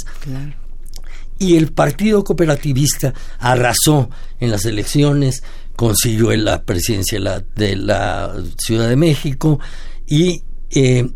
Y 1.39 1.57
el 1.57 1.73
Partido 1.73 2.23
Cooperativista 2.23 3.15
arrasó 3.39 4.11
en 4.39 4.51
las 4.51 4.65
elecciones, 4.67 5.43
consiguió 5.75 6.37
la 6.37 6.63
presidencia 6.65 7.19
de 7.55 7.77
la, 7.77 8.35
Ciudad 8.59 8.89
de 8.89 8.97
México 8.97 9.59
y 10.07 10.43
eh, 10.71 11.09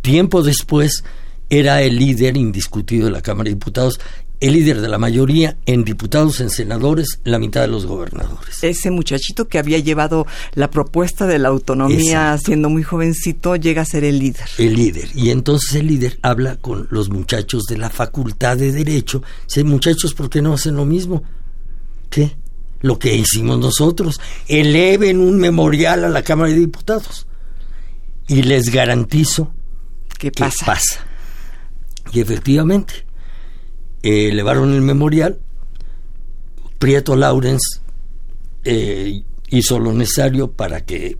tiempo 0.00 0.42
después 0.42 1.04
era 1.48 1.82
el 1.82 1.98
líder 1.98 2.36
indiscutido 2.36 3.06
de 3.06 3.12
la 3.12 3.22
Cámara 3.22 3.44
de 3.44 3.54
Diputados 3.54 4.00
el 4.42 4.54
líder 4.54 4.80
de 4.80 4.88
la 4.88 4.98
mayoría 4.98 5.56
en 5.66 5.84
diputados, 5.84 6.40
en 6.40 6.50
senadores, 6.50 7.20
la 7.22 7.38
mitad 7.38 7.60
de 7.60 7.68
los 7.68 7.86
gobernadores. 7.86 8.64
Ese 8.64 8.90
muchachito 8.90 9.46
que 9.46 9.56
había 9.56 9.78
llevado 9.78 10.26
la 10.54 10.68
propuesta 10.68 11.28
de 11.28 11.38
la 11.38 11.48
autonomía 11.48 12.36
siendo 12.44 12.68
muy 12.68 12.82
jovencito 12.82 13.54
llega 13.54 13.82
a 13.82 13.84
ser 13.84 14.02
el 14.02 14.18
líder. 14.18 14.48
El 14.58 14.74
líder. 14.74 15.10
Y 15.14 15.30
entonces 15.30 15.76
el 15.76 15.86
líder 15.86 16.18
habla 16.22 16.56
con 16.56 16.88
los 16.90 17.08
muchachos 17.08 17.62
de 17.68 17.78
la 17.78 17.88
Facultad 17.88 18.56
de 18.56 18.72
Derecho. 18.72 19.22
Dice, 19.46 19.62
muchachos, 19.62 20.12
¿por 20.12 20.28
qué 20.28 20.42
no 20.42 20.54
hacen 20.54 20.74
lo 20.74 20.84
mismo? 20.84 21.22
¿Qué? 22.10 22.36
Lo 22.80 22.98
que 22.98 23.14
hicimos 23.14 23.60
nosotros. 23.60 24.20
Eleven 24.48 25.20
un 25.20 25.38
memorial 25.38 26.04
a 26.04 26.08
la 26.08 26.22
Cámara 26.22 26.50
de 26.50 26.58
Diputados. 26.58 27.28
Y 28.26 28.42
les 28.42 28.70
garantizo 28.70 29.54
¿Qué 30.18 30.32
pasa? 30.32 30.66
pasa 30.66 31.06
Y 32.12 32.20
efectivamente, 32.20 33.06
eh, 34.02 34.28
elevaron 34.28 34.72
el 34.74 34.82
memorial, 34.82 35.38
Prieto 36.78 37.14
Laurens 37.14 37.80
eh, 38.64 39.22
hizo 39.50 39.78
lo 39.78 39.92
necesario 39.92 40.50
para 40.50 40.84
que, 40.84 41.16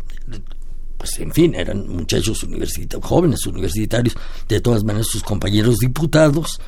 pues 0.98 1.18
en 1.20 1.32
fin, 1.32 1.54
eran 1.54 1.88
muchachos 1.88 2.42
universitarios, 2.42 3.08
jóvenes 3.08 3.46
universitarios, 3.46 4.16
de 4.48 4.60
todas 4.60 4.82
maneras 4.82 5.06
sus 5.08 5.22
compañeros 5.22 5.78
diputados, 5.78 6.60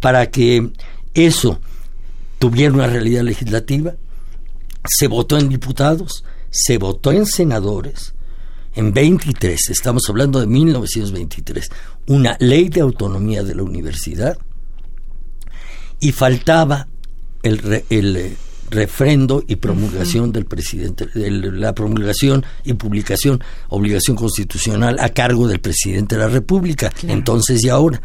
para 0.00 0.30
que 0.30 0.72
eso 1.14 1.60
tuviera 2.38 2.74
una 2.74 2.88
realidad 2.88 3.22
legislativa. 3.22 3.94
Se 4.88 5.06
votó 5.06 5.38
en 5.38 5.48
diputados, 5.48 6.24
se 6.50 6.78
votó 6.78 7.12
en 7.12 7.26
senadores, 7.26 8.14
en 8.74 8.92
23, 8.92 9.70
estamos 9.70 10.02
hablando 10.08 10.40
de 10.40 10.48
1923, 10.48 11.70
una 12.08 12.36
ley 12.40 12.68
de 12.68 12.80
autonomía 12.80 13.44
de 13.44 13.54
la 13.54 13.62
universidad 13.62 14.36
y 16.00 16.12
faltaba 16.12 16.88
el, 17.42 17.84
el 17.90 18.16
eh, 18.16 18.36
refrendo 18.70 19.42
y 19.46 19.56
promulgación 19.56 20.32
del 20.32 20.46
presidente, 20.46 21.08
la 21.14 21.74
promulgación 21.74 22.44
y 22.64 22.74
publicación, 22.74 23.42
obligación 23.68 24.16
constitucional 24.16 24.98
a 24.98 25.10
cargo 25.10 25.46
del 25.46 25.60
presidente 25.60 26.16
de 26.16 26.22
la 26.22 26.28
República, 26.28 26.92
entonces 27.02 27.62
y 27.64 27.68
ahora. 27.68 28.02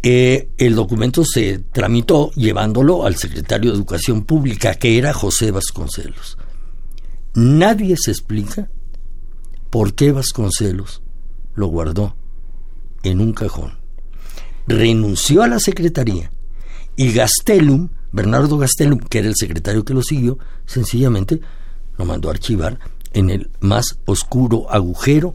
Eh, 0.00 0.50
el 0.58 0.76
documento 0.76 1.24
se 1.24 1.58
tramitó 1.72 2.30
llevándolo 2.32 3.04
al 3.04 3.16
secretario 3.16 3.70
de 3.70 3.76
Educación 3.76 4.24
Pública, 4.24 4.74
que 4.74 4.96
era 4.96 5.12
José 5.12 5.50
Vasconcelos. 5.50 6.38
Nadie 7.34 7.96
se 7.98 8.12
explica 8.12 8.70
por 9.70 9.94
qué 9.94 10.12
Vasconcelos 10.12 11.02
lo 11.54 11.66
guardó 11.66 12.14
en 13.02 13.20
un 13.20 13.32
cajón. 13.32 13.77
Renunció 14.68 15.42
a 15.42 15.48
la 15.48 15.58
secretaría 15.58 16.30
y 16.96 17.12
Gastelum, 17.12 17.88
Bernardo 18.12 18.58
Gastelum, 18.58 18.98
que 18.98 19.18
era 19.18 19.28
el 19.28 19.36
secretario 19.36 19.84
que 19.84 19.94
lo 19.94 20.02
siguió, 20.02 20.38
sencillamente 20.66 21.40
lo 21.96 22.04
mandó 22.04 22.28
a 22.28 22.32
archivar 22.32 22.78
en 23.12 23.30
el 23.30 23.50
más 23.60 23.98
oscuro 24.04 24.70
agujero 24.70 25.34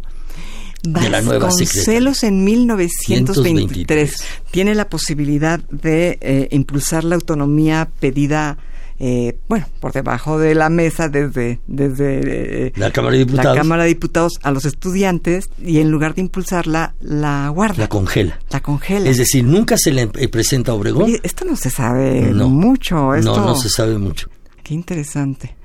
de 0.83 1.09
la 1.09 1.21
nueva 1.21 1.45
Vasconcelos 1.45 2.23
en 2.23 2.43
1923 2.43 4.23
tiene 4.51 4.75
la 4.75 4.89
posibilidad 4.89 5.59
de 5.69 6.17
eh, 6.21 6.49
impulsar 6.51 7.05
la 7.05 7.15
autonomía 7.15 7.89
pedida 7.99 8.57
eh, 8.99 9.37
bueno, 9.47 9.67
por 9.79 9.91
debajo 9.91 10.37
de 10.37 10.55
la 10.55 10.69
mesa 10.69 11.09
desde, 11.09 11.59
desde 11.67 12.67
eh, 12.67 12.73
la, 12.75 12.91
Cámara 12.91 13.13
de 13.13 13.19
Diputados. 13.19 13.55
la 13.55 13.61
Cámara 13.61 13.83
de 13.83 13.89
Diputados 13.89 14.33
a 14.43 14.51
los 14.51 14.65
estudiantes 14.65 15.49
y 15.61 15.79
en 15.79 15.91
lugar 15.91 16.15
de 16.15 16.21
impulsarla, 16.21 16.95
la 17.01 17.49
guarda. 17.49 17.83
La 17.83 17.89
congela. 17.89 18.39
La 18.49 18.61
congela. 18.61 19.09
Es 19.09 19.17
decir, 19.17 19.43
nunca 19.43 19.77
se 19.77 19.91
le 19.91 20.07
presenta 20.07 20.71
a 20.71 20.75
Obregón. 20.75 21.11
esto 21.23 21.45
no 21.45 21.55
se 21.55 21.69
sabe 21.69 22.33
mucho. 22.33 23.15
Esto, 23.15 23.37
no, 23.37 23.45
no 23.47 23.55
se 23.55 23.69
sabe 23.69 23.97
mucho. 23.97 24.29
Qué 24.63 24.73
interesante. 24.73 25.55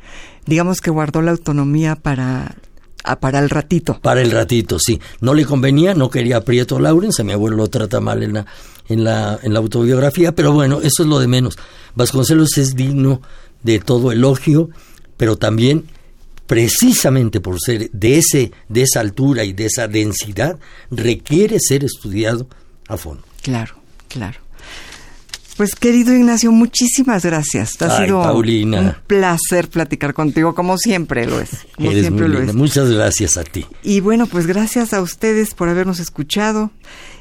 Digamos 0.47 0.81
que 0.81 0.91
guardó 0.91 1.23
la 1.23 1.31
autonomía 1.31 1.95
para 1.97 2.57
Ah, 3.05 3.21
para 3.21 3.39
el 3.39 3.49
ratito. 3.49 3.99
Para 4.03 4.21
el 4.21 4.31
ratito, 4.31 4.79
sí. 4.79 5.01
No 5.21 5.33
le 5.33 5.47
convenía, 5.47 5.95
no 5.95 6.11
quería 6.11 6.39
a 6.39 6.41
Prieto 6.43 6.79
Laurens, 6.79 7.19
a 7.21 7.25
mi 7.25 7.33
abuelo 7.33 7.57
lo 7.57 7.69
trata 7.69 8.01
mal 8.01 8.23
en 8.23 8.35
la, 8.35 8.47
en 8.89 9.05
la, 9.05 9.39
en 9.43 9.53
la 9.53 9.59
autobiografía, 9.59 10.35
pero 10.35 10.53
bueno, 10.53 10.81
eso 10.83 11.03
es 11.03 11.09
lo 11.09 11.19
de 11.19 11.29
menos. 11.29 11.59
Vasconcelos 11.95 12.57
es 12.59 12.75
digno 12.75 13.21
de 13.63 13.79
todo 13.79 14.13
elogio, 14.13 14.71
pero 15.17 15.37
también 15.37 15.87
precisamente 16.47 17.41
por 17.41 17.61
ser 17.61 17.91
de 17.93 18.19
ese 18.19 18.53
de 18.69 18.83
esa 18.83 19.01
altura 19.01 19.45
y 19.45 19.53
de 19.53 19.67
esa 19.67 19.87
densidad 19.87 20.59
requiere 20.91 21.59
ser 21.61 21.85
estudiado 21.85 22.49
a 22.89 22.97
fondo. 22.97 23.23
Claro, 23.43 23.75
claro. 24.09 24.41
Pues 25.59 25.75
querido 25.75 26.15
Ignacio, 26.15 26.53
muchísimas 26.53 27.25
gracias. 27.25 27.83
Ha 27.83 28.05
sido 28.05 28.33
un 28.33 28.95
placer 29.09 29.69
platicar 29.69 30.15
contigo, 30.15 30.55
como 30.55 30.79
siempre 30.79 31.27
lo 31.27 31.41
es. 31.41 31.51
Como 31.75 31.91
siempre 31.91 32.29
lo 32.29 32.41
es. 32.41 32.55
Muchas 32.55 32.89
gracias 32.91 33.37
a 33.37 33.43
ti. 33.43 33.67
Y 33.83 33.99
bueno, 33.99 34.29
pues 34.29 34.47
gracias 34.47 34.95
a 34.95 35.03
ustedes 35.03 35.55
por 35.55 35.69
habernos 35.69 35.99
escuchado 35.99 36.71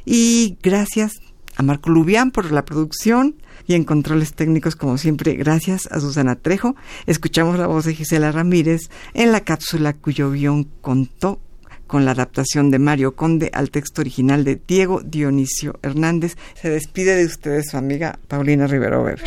y 0.06 0.56
gracias 0.62 1.14
a 1.58 1.64
Marco 1.64 1.90
Lubián 1.90 2.32
por 2.32 2.52
la 2.52 2.64
producción 2.64 3.36
y 3.66 3.74
en 3.74 3.84
controles 3.84 4.34
técnicos, 4.34 4.76
como 4.76 4.98
siempre, 4.98 5.34
gracias 5.34 5.88
a 5.92 6.00
Susana 6.00 6.36
Trejo. 6.36 6.76
Escuchamos 7.08 7.58
la 7.58 7.68
voz 7.68 7.86
de 7.86 7.96
Gisela 7.96 8.32
Ramírez 8.32 8.90
en 9.14 9.32
la 9.32 9.42
cápsula 9.42 9.94
cuyo 9.94 10.32
guion 10.32 10.66
contó 10.82 11.40
con 11.88 12.06
la 12.06 12.12
adaptación 12.12 12.70
de 12.70 12.80
Mario 12.80 13.16
Conde 13.16 13.50
al 13.54 13.72
texto 13.72 14.02
original 14.02 14.44
de 14.44 14.62
Diego 14.68 15.02
Dionisio 15.04 15.80
Hernández. 15.82 16.38
Se 16.54 16.70
despide 16.70 17.16
de 17.16 17.26
ustedes 17.26 17.72
su 17.72 17.78
amiga 17.78 18.20
Paulina 18.28 18.68
Rivero 18.68 19.04
Weber. 19.04 19.24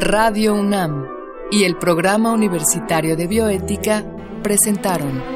Radio 0.00 0.54
UNAM 0.54 1.06
y 1.50 1.64
el 1.64 1.76
Programa 1.76 2.32
Universitario 2.32 3.16
de 3.16 3.26
Bioética 3.26 4.04
presentaron 4.42 5.35